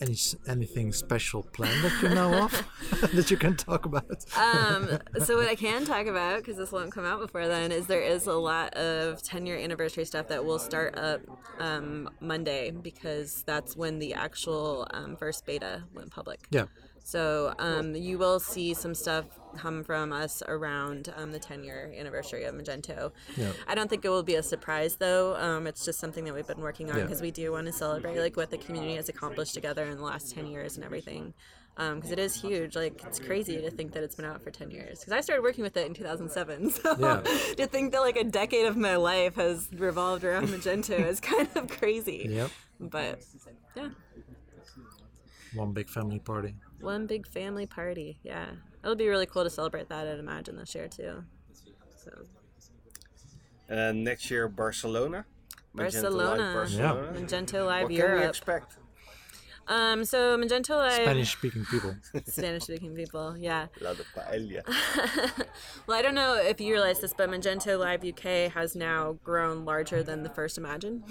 Any 0.00 0.16
anything 0.48 0.92
special 0.92 1.42
planned 1.42 1.84
that 1.84 2.02
you 2.02 2.08
know 2.08 2.44
of 2.44 3.10
that 3.14 3.30
you 3.30 3.36
can 3.36 3.56
talk 3.56 3.84
about? 3.86 4.24
um, 4.36 4.98
so 5.24 5.36
what 5.36 5.48
I 5.48 5.54
can 5.54 5.84
talk 5.84 6.06
about, 6.06 6.38
because 6.38 6.56
this 6.56 6.72
won't 6.72 6.92
come 6.92 7.04
out 7.04 7.20
before 7.20 7.46
then, 7.46 7.72
is 7.72 7.86
there 7.86 8.02
is 8.02 8.26
a 8.26 8.34
lot 8.34 8.74
of 8.74 9.22
10 9.22 9.46
year 9.46 9.56
anniversary 9.56 10.04
stuff 10.04 10.28
that 10.28 10.44
will 10.44 10.58
start 10.58 10.98
up 10.98 11.20
um, 11.58 12.08
Monday 12.20 12.70
because 12.70 13.42
that's 13.46 13.76
when 13.76 13.98
the 13.98 14.14
actual 14.14 14.86
um, 14.90 15.16
first 15.16 15.46
beta 15.46 15.84
went 15.94 16.10
public. 16.10 16.40
yeah. 16.50 16.66
So 17.06 17.54
um, 17.58 17.94
you 17.94 18.16
will 18.16 18.40
see 18.40 18.72
some 18.72 18.94
stuff 18.94 19.26
come 19.58 19.84
from 19.84 20.10
us 20.10 20.42
around 20.48 21.12
um, 21.16 21.32
the 21.32 21.38
10 21.38 21.62
year 21.62 21.92
anniversary 21.96 22.44
of 22.44 22.54
Magento. 22.54 23.12
Yeah. 23.36 23.52
I 23.68 23.74
don't 23.74 23.88
think 23.88 24.04
it 24.06 24.08
will 24.08 24.22
be 24.22 24.36
a 24.36 24.42
surprise 24.42 24.96
though. 24.96 25.36
Um, 25.36 25.66
it's 25.66 25.84
just 25.84 26.00
something 26.00 26.24
that 26.24 26.34
we've 26.34 26.46
been 26.46 26.60
working 26.62 26.90
on 26.90 26.96
Yeah. 26.96 27.02
because 27.04 27.20
we 27.20 27.30
do 27.30 27.52
want 27.52 27.66
to 27.66 27.72
celebrate 27.72 28.18
like 28.18 28.36
what 28.38 28.50
the 28.50 28.56
community 28.58 28.96
has 28.96 29.08
accomplished 29.10 29.52
together 29.54 29.84
in 29.84 29.98
the 29.98 30.02
last 30.02 30.34
10 30.34 30.46
years 30.46 30.76
and 30.76 30.84
everything. 30.84 31.34
Because 31.76 32.10
it 32.12 32.18
is 32.20 32.40
huge. 32.40 32.76
Like, 32.76 33.02
it's 33.04 33.18
crazy 33.18 33.60
to 33.60 33.68
think 33.70 33.92
that 33.92 34.02
it's 34.04 34.14
been 34.14 34.24
out 34.24 34.40
for 34.42 34.50
10 34.52 34.70
years. 34.70 35.00
Because 35.00 35.12
I 35.12 35.20
started 35.20 35.42
working 35.42 35.64
with 35.64 35.76
it 35.76 35.86
in 35.86 35.92
2007. 35.92 36.70
So 36.70 36.96
Yeah. 36.98 37.20
to 37.56 37.66
think 37.66 37.92
that 37.92 38.00
like 38.00 38.16
a 38.16 38.24
decade 38.24 38.66
of 38.66 38.76
my 38.76 38.96
life 38.96 39.34
has 39.34 39.68
revolved 39.76 40.24
around 40.24 40.48
Magento 40.48 40.98
is 41.06 41.20
kind 41.20 41.48
of 41.54 41.68
crazy. 41.68 42.26
Yep. 42.30 42.50
But 42.80 43.22
yeah. 43.76 43.90
One 45.54 45.72
big 45.72 45.88
family 45.88 46.18
party. 46.18 46.54
One 46.80 47.06
big 47.06 47.26
family 47.26 47.66
party. 47.66 48.18
Yeah. 48.22 48.46
It'll 48.82 48.96
be 48.96 49.08
really 49.08 49.26
cool 49.26 49.44
to 49.44 49.50
celebrate 49.50 49.88
that 49.88 50.06
at 50.06 50.18
Imagine 50.18 50.56
this 50.56 50.74
year 50.74 50.88
too. 50.88 51.24
So 51.96 52.10
And 53.68 54.04
next 54.04 54.30
year, 54.30 54.48
Barcelona. 54.48 55.24
Magento 55.74 56.12
Live 56.12 56.38
Barcelona. 56.38 56.52
Barcelona. 56.54 57.12
Magento 57.18 57.66
Live 57.66 57.82
What 57.84 57.96
can 57.96 58.18
we 58.18 58.24
expect? 58.24 58.76
Um 59.66 60.04
so 60.04 60.36
Magento 60.36 60.76
Live 60.76 60.92
Spanish 60.92 61.32
speaking 61.32 61.64
people. 61.64 61.96
Spanish 62.26 62.64
speaking 62.64 62.94
people, 62.94 63.34
yeah. 63.38 63.66
La 63.80 63.94
de 63.94 64.04
paella. 64.14 64.62
Well, 65.86 65.98
I 65.98 66.02
don't 66.02 66.14
know 66.14 66.34
if 66.34 66.60
you 66.60 66.72
realize 66.72 67.00
this, 67.00 67.14
but 67.16 67.30
Magento 67.30 67.78
Live 67.78 68.04
UK 68.04 68.52
has 68.52 68.76
now 68.76 69.16
grown 69.24 69.64
larger 69.64 70.02
than 70.02 70.22
the 70.22 70.28
first 70.28 70.58
Imagine. 70.58 71.02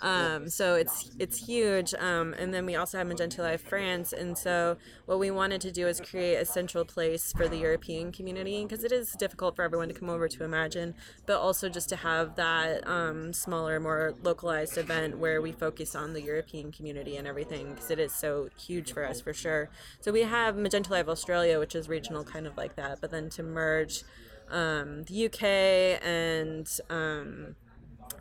Um, 0.00 0.48
so 0.48 0.74
it's 0.74 1.10
it's 1.18 1.46
huge. 1.46 1.94
Um, 1.94 2.34
and 2.34 2.54
then 2.54 2.66
we 2.66 2.76
also 2.76 2.98
have 2.98 3.06
Magento 3.06 3.38
Live 3.38 3.60
France. 3.60 4.12
And 4.12 4.38
so 4.38 4.76
what 5.06 5.18
we 5.18 5.30
wanted 5.30 5.60
to 5.62 5.72
do 5.72 5.86
is 5.86 6.00
create 6.00 6.36
a 6.36 6.44
central 6.44 6.84
place 6.84 7.32
for 7.32 7.48
the 7.48 7.56
European 7.56 8.12
community 8.12 8.62
because 8.62 8.84
it 8.84 8.92
is 8.92 9.12
difficult 9.12 9.56
for 9.56 9.62
everyone 9.62 9.88
to 9.88 9.94
come 9.94 10.08
over 10.08 10.28
to 10.28 10.44
Imagine, 10.44 10.94
but 11.26 11.38
also 11.38 11.68
just 11.68 11.88
to 11.88 11.96
have 11.96 12.36
that 12.36 12.86
um, 12.86 13.32
smaller, 13.32 13.80
more 13.80 14.14
localized 14.22 14.78
event 14.78 15.18
where 15.18 15.42
we 15.42 15.52
focus 15.52 15.94
on 15.94 16.12
the 16.12 16.22
European 16.22 16.70
community 16.70 17.16
and 17.16 17.26
everything 17.26 17.74
because 17.74 17.90
it 17.90 17.98
is 17.98 18.12
so 18.12 18.48
huge 18.58 18.92
for 18.92 19.04
us 19.04 19.20
for 19.20 19.32
sure. 19.32 19.68
So 20.00 20.12
we 20.12 20.22
have 20.22 20.54
Magento 20.54 20.90
Live 20.90 21.08
Australia, 21.08 21.58
which 21.58 21.74
is 21.74 21.88
regional, 21.88 22.24
kind 22.24 22.46
of 22.46 22.56
like 22.56 22.76
that, 22.76 23.00
but 23.00 23.10
then 23.10 23.30
to 23.30 23.42
merge 23.42 24.04
um, 24.50 25.04
the 25.04 25.26
UK 25.26 26.02
and 26.02 26.68
um, 26.88 27.56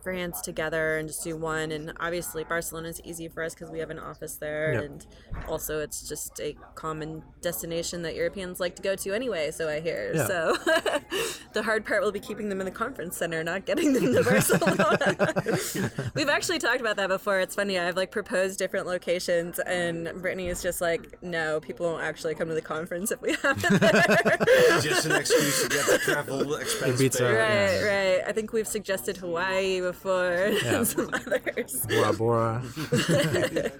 France 0.03 0.41
together 0.41 0.97
and 0.97 1.07
just 1.07 1.23
do 1.23 1.35
one. 1.35 1.71
And 1.71 1.93
obviously, 1.99 2.43
Barcelona 2.43 2.89
is 2.89 3.01
easy 3.03 3.27
for 3.27 3.43
us 3.43 3.53
because 3.53 3.69
we 3.69 3.79
have 3.79 3.89
an 3.89 3.99
office 3.99 4.35
there, 4.35 4.73
Yep. 4.73 4.83
and 4.83 5.07
also 5.47 5.79
it's 5.79 6.07
just 6.07 6.39
a 6.39 6.55
common 6.75 7.23
destination 7.41 8.01
that 8.03 8.15
Europeans 8.15 8.59
like 8.59 8.75
to 8.77 8.81
go 8.81 8.95
to 8.95 9.13
anyway. 9.13 9.51
So 9.51 9.69
I 9.69 9.79
hear. 9.79 10.11
Yeah. 10.15 10.27
So 10.27 10.57
the 11.53 11.63
hard 11.63 11.85
part 11.85 12.01
will 12.03 12.11
be 12.11 12.19
keeping 12.19 12.49
them 12.49 12.59
in 12.59 12.65
the 12.65 12.71
conference 12.71 13.17
center, 13.17 13.43
not 13.43 13.65
getting 13.65 13.93
them 13.93 14.13
to 14.13 14.23
Barcelona. 14.29 16.11
We've 16.15 16.29
actually 16.29 16.59
talked 16.59 16.81
about 16.81 16.95
that 16.97 17.09
before. 17.09 17.39
It's 17.39 17.55
funny. 17.55 17.77
I've 17.79 17.95
like 17.95 18.11
proposed 18.11 18.59
different 18.59 18.85
locations, 18.87 19.59
and 19.59 20.11
Brittany 20.21 20.47
is 20.47 20.61
just 20.61 20.81
like, 20.81 21.21
"No, 21.21 21.59
people 21.59 21.85
won't 21.85 22.03
actually 22.03 22.35
come 22.35 22.47
to 22.49 22.53
the 22.53 22.61
conference 22.61 23.11
if 23.11 23.21
we 23.21 23.33
have 23.43 23.63
it 23.63 23.79
there." 23.79 24.81
Just 24.81 25.05
an 25.05 25.13
excuse 25.15 25.63
to 25.63 25.69
get 25.69 25.85
the 25.85 25.97
travel 25.99 26.55
expense 26.55 27.01
Ibiza. 27.01 27.17
paid. 27.19 27.33
Right, 27.33 27.83
right. 28.17 28.23
I 28.27 28.31
think 28.31 28.53
we've 28.53 28.67
suggested 28.67 29.17
Hawaii 29.17 29.76
before 29.81 30.49
Yeah. 30.63 30.83
some 30.83 31.09
others. 31.13 31.85
Bora 31.87 32.13
Bora. 32.13 32.63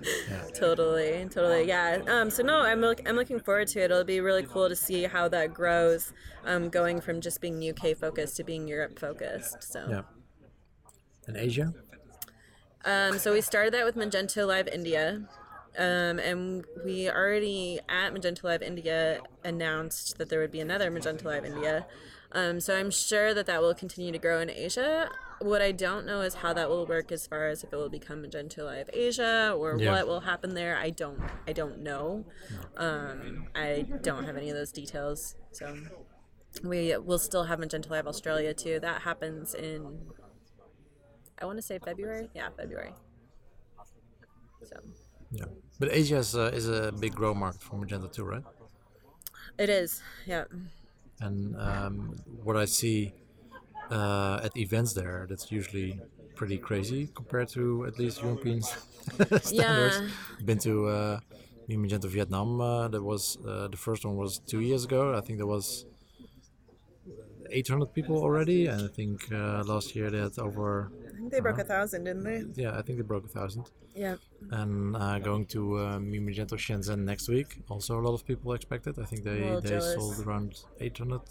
Totally, 0.56 1.28
totally. 1.30 1.68
Yeah. 1.68 2.00
Um, 2.08 2.30
so 2.32 2.42
no, 2.42 2.62
I'm 2.62 2.82
look, 2.82 3.02
I'm 3.08 3.16
looking 3.16 3.40
forward 3.40 3.68
to 3.70 3.80
it. 3.80 3.86
It'll 3.86 4.04
be 4.04 4.22
really 4.22 4.44
cool 4.44 4.70
to 4.70 4.76
see 4.76 5.04
how 5.04 5.28
that 5.30 5.54
grows, 5.54 6.14
um, 6.46 6.70
going 6.70 7.00
from 7.00 7.22
just 7.22 7.42
being 7.42 7.62
UK 7.70 7.96
focused 7.96 8.38
to 8.38 8.44
being 8.44 8.68
Europe 8.68 8.98
focused. 8.98 9.62
So. 9.62 9.86
Yeah. 9.90 10.02
And 11.28 11.38
Asia? 11.38 11.74
Um, 12.86 13.20
so 13.20 13.34
we 13.34 13.42
started 13.42 13.74
that 13.74 13.86
with 13.86 13.96
Magento 13.96 14.48
Live 14.48 14.68
India. 14.68 15.28
Um, 15.78 16.18
and 16.18 16.66
we 16.84 17.08
already 17.10 17.80
at 17.88 18.14
Magento 18.14 18.44
Live 18.44 18.64
India 18.64 19.22
announced 19.44 20.18
that 20.18 20.30
there 20.30 20.40
would 20.40 20.52
be 20.52 20.60
another 20.62 20.90
Magento 20.90 21.26
Live 21.26 21.46
India. 21.46 21.86
Um, 22.32 22.60
so 22.60 22.76
I'm 22.76 22.90
sure 22.90 23.34
that 23.34 23.46
that 23.46 23.62
will 23.62 23.76
continue 23.76 24.12
to 24.12 24.18
grow 24.18 24.40
in 24.40 24.50
Asia. 24.50 25.10
What 25.40 25.62
I 25.62 25.72
don't 25.72 26.06
know 26.06 26.22
is 26.22 26.34
how 26.36 26.54
that 26.54 26.68
will 26.70 26.86
work 26.88 27.12
as 27.12 27.28
far 27.28 27.48
as 27.48 27.64
if 27.64 27.72
it 27.72 27.76
will 27.76 27.90
become 27.90 28.24
Magento 28.24 28.66
Live 28.66 28.90
Asia 28.92 29.54
or 29.56 29.78
Yeah. 29.80 29.92
what 29.92 30.08
will 30.08 30.22
happen 30.22 30.56
there. 30.56 30.76
I 30.78 30.90
don't 30.90 31.20
I 31.48 31.54
don't 31.54 31.80
know. 31.84 32.26
Um, 32.76 33.48
I 33.56 33.86
don't 34.02 34.24
have 34.26 34.36
any 34.36 34.50
of 34.50 34.56
those 34.56 34.72
details. 34.72 35.36
So 35.52 35.76
we 36.64 36.96
will 36.98 37.20
still 37.20 37.44
have 37.44 37.60
Magento 37.60 37.90
Live 37.90 38.08
Australia 38.08 38.54
too. 38.54 38.80
That 38.80 39.04
happens 39.04 39.54
in 39.54 40.08
I 41.40 41.46
want 41.46 41.58
to 41.60 41.62
say 41.62 41.78
February. 41.78 42.30
Yeah, 42.34 42.50
February. 42.58 42.94
So 44.64 44.78
Yeah. 45.32 45.46
But 45.80 45.90
Asia 45.92 46.18
is, 46.18 46.36
uh, 46.36 46.50
is 46.54 46.68
a 46.68 46.92
big 46.92 47.14
grow 47.14 47.36
market 47.36 47.62
for 47.62 47.76
Magento 47.76 48.12
too, 48.12 48.24
right? 48.26 48.44
it 49.60 49.70
is. 49.70 50.02
Yeah. 50.26 50.46
And 51.20 51.56
um, 51.60 52.16
what 52.44 52.56
I 52.58 52.66
see 52.66 53.14
uh, 53.92 54.40
at 54.44 54.56
events 54.58 54.94
there, 54.94 55.26
that's 55.30 55.52
usually 55.52 56.00
pretty 56.36 56.58
crazy 56.58 57.10
compared 57.16 57.50
to 57.50 57.86
at 57.86 57.98
least 57.98 58.22
European 58.22 58.62
standards. 59.42 59.52
Yeah. 59.52 60.08
Been 60.46 60.60
to 60.60 60.88
uh, 60.88 61.20
Magento 61.70 62.06
Vietnam. 62.06 62.62
Uh, 62.62 62.88
that 62.88 63.04
was 63.04 63.38
uh, 63.46 63.68
the 63.68 63.78
first 63.78 64.06
one 64.06 64.16
was 64.16 64.40
two 64.40 64.62
years 64.62 64.86
ago. 64.86 65.16
I 65.16 65.22
think 65.22 65.40
there 65.40 65.48
was 65.48 65.86
800 67.50 67.94
people 67.94 68.18
already, 68.18 68.68
and 68.68 68.82
I 68.84 68.88
think 68.88 69.32
uh, 69.32 69.64
last 69.64 69.96
year 69.96 70.10
they 70.10 70.20
had 70.20 70.38
over. 70.40 70.92
I 71.08 71.18
think 71.18 71.32
they 71.32 71.40
broke 71.40 71.60
a 71.60 71.64
thousand, 71.64 72.04
didn't 72.04 72.24
they? 72.24 72.62
Yeah, 72.62 72.78
I 72.78 72.82
think 72.82 73.00
they 73.00 73.04
broke 73.04 73.26
a 73.26 73.30
thousand. 73.30 73.66
Yeah. 73.96 74.16
And 74.52 74.96
uh, 74.96 75.20
going 75.20 75.46
to 75.48 75.80
uh, 75.80 76.00
Mi 76.00 76.20
Magento 76.20 76.56
Shenzhen 76.56 77.00
next 77.00 77.28
week, 77.28 77.62
also 77.70 78.00
a 78.00 78.04
lot 78.08 78.14
of 78.14 78.26
people 78.26 78.54
expected. 78.54 79.00
I 79.00 79.06
think 79.06 79.24
they, 79.24 79.40
they 79.62 79.70
jealous. 79.70 79.94
sold 79.94 80.20
around 80.26 80.64
800, 80.80 81.22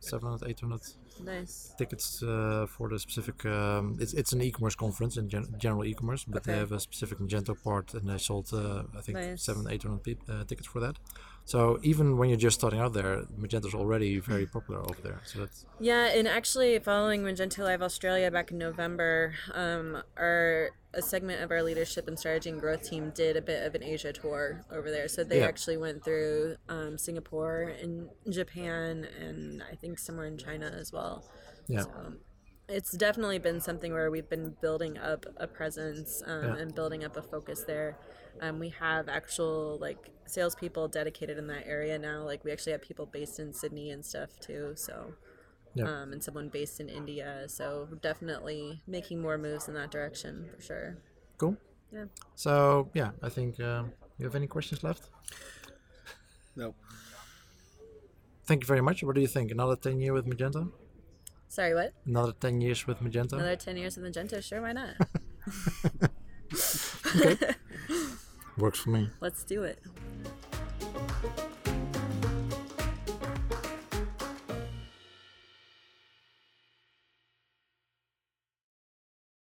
700, 0.00 0.48
800 0.48 0.80
Nice. 1.24 1.74
tickets 1.78 2.22
uh, 2.22 2.66
for 2.68 2.88
the 2.88 2.98
specific. 2.98 3.44
Um, 3.46 3.96
it's, 4.00 4.12
it's 4.14 4.32
an 4.32 4.42
e-commerce 4.42 4.74
conference 4.74 5.16
in 5.16 5.28
gen- 5.28 5.54
general 5.58 5.84
e-commerce, 5.84 6.24
but 6.24 6.44
they 6.44 6.56
have 6.56 6.72
a 6.72 6.80
specific 6.80 7.18
Magento 7.18 7.54
part, 7.62 7.94
and 7.94 8.08
they 8.08 8.18
sold 8.18 8.50
uh, 8.52 8.82
I 8.96 9.00
think 9.00 9.18
Nice. 9.18 9.42
seven, 9.42 9.66
eight 9.70 9.82
hundred 9.82 10.02
peop 10.04 10.20
uh, 10.28 10.44
tickets 10.44 10.66
for 10.66 10.80
that. 10.80 10.96
So 11.44 11.78
even 11.82 12.16
when 12.16 12.28
you're 12.28 12.38
just 12.38 12.58
starting 12.58 12.80
out 12.80 12.92
there, 12.92 13.24
Magento's 13.38 13.74
already 13.74 14.18
very 14.20 14.46
popular 14.46 14.80
over 14.80 15.00
there. 15.02 15.20
So 15.24 15.40
that's 15.40 15.66
Yeah, 15.80 16.06
and 16.06 16.28
actually, 16.28 16.78
following 16.78 17.22
Magento 17.22 17.58
Live 17.58 17.82
Australia 17.82 18.30
back 18.30 18.50
in 18.50 18.58
November, 18.58 19.34
um, 19.52 20.02
our 20.16 20.70
a 20.94 21.00
segment 21.00 21.42
of 21.42 21.50
our 21.50 21.62
leadership 21.62 22.06
and 22.06 22.18
strategy 22.18 22.50
and 22.50 22.60
growth 22.60 22.82
team 22.88 23.10
did 23.14 23.34
a 23.36 23.40
bit 23.40 23.66
of 23.66 23.74
an 23.74 23.82
Asia 23.82 24.12
tour 24.12 24.62
over 24.70 24.90
there. 24.90 25.08
So 25.08 25.24
they 25.24 25.38
Yeah. 25.40 25.46
actually 25.46 25.78
went 25.78 26.04
through 26.04 26.56
um, 26.68 26.98
Singapore 26.98 27.74
and 27.80 28.10
Japan, 28.28 29.08
and 29.18 29.62
I 29.70 29.74
think 29.74 29.98
somewhere 29.98 30.26
in 30.26 30.36
China 30.36 30.70
as 30.78 30.92
well. 30.92 31.24
yeah, 31.66 31.80
So 31.82 31.90
it's 32.72 32.92
definitely 32.92 33.38
been 33.38 33.60
something 33.60 33.92
where 33.92 34.10
we've 34.10 34.28
been 34.28 34.56
building 34.60 34.98
up 34.98 35.26
a 35.36 35.46
presence 35.46 36.22
um, 36.26 36.44
Yeah. 36.44 36.56
and 36.56 36.74
building 36.74 37.04
up 37.04 37.16
a 37.16 37.22
focus 37.22 37.64
there. 37.64 37.98
Um, 38.40 38.58
we 38.58 38.70
have 38.70 39.08
actual 39.08 39.78
like 39.80 40.10
salespeople 40.26 40.88
dedicated 40.88 41.36
in 41.38 41.46
that 41.48 41.64
area 41.66 41.98
now. 41.98 42.22
Like 42.24 42.44
we 42.44 42.50
actually 42.52 42.72
have 42.72 42.82
people 42.82 43.06
based 43.06 43.38
in 43.38 43.52
Sydney 43.52 43.90
and 43.90 44.04
stuff 44.04 44.30
too. 44.40 44.72
So. 44.76 45.14
Yeah. 45.74 45.84
Um, 45.88 46.12
and 46.12 46.22
someone 46.22 46.48
based 46.50 46.80
in 46.80 46.90
India, 46.90 47.44
so 47.48 47.88
definitely 48.02 48.82
making 48.86 49.22
more 49.22 49.38
moves 49.38 49.68
in 49.68 49.74
that 49.80 49.90
direction 49.90 50.44
for 50.54 50.60
sure. 50.60 50.98
cool. 51.38 51.56
Yeah. 51.90 52.04
So 52.34 52.90
yeah, 52.92 53.12
I 53.22 53.30
think 53.30 53.58
um, 53.58 53.92
you 54.18 54.26
have 54.26 54.34
any 54.34 54.46
questions 54.46 54.84
left. 54.84 55.08
No. 56.56 56.74
Thank 58.44 58.62
you 58.64 58.66
very 58.66 58.82
much. 58.82 59.02
What 59.02 59.14
do 59.14 59.22
you 59.22 59.26
think? 59.26 59.50
Another 59.50 59.76
ten 59.76 59.98
year 59.98 60.12
with 60.12 60.26
Magento? 60.26 60.70
Sorry, 61.52 61.74
what? 61.74 61.92
Another 62.06 62.32
ten 62.32 62.62
years 62.62 62.86
with 62.86 63.00
Magento? 63.00 63.34
Another 63.34 63.56
ten 63.56 63.76
years 63.76 63.98
in 63.98 64.04
Magento? 64.04 64.42
Sure, 64.42 64.62
why 64.62 64.72
not? 64.72 64.94
Works 68.56 68.80
for 68.80 68.88
me. 68.88 69.10
Let's 69.20 69.44
do 69.44 69.64
it. 69.64 69.78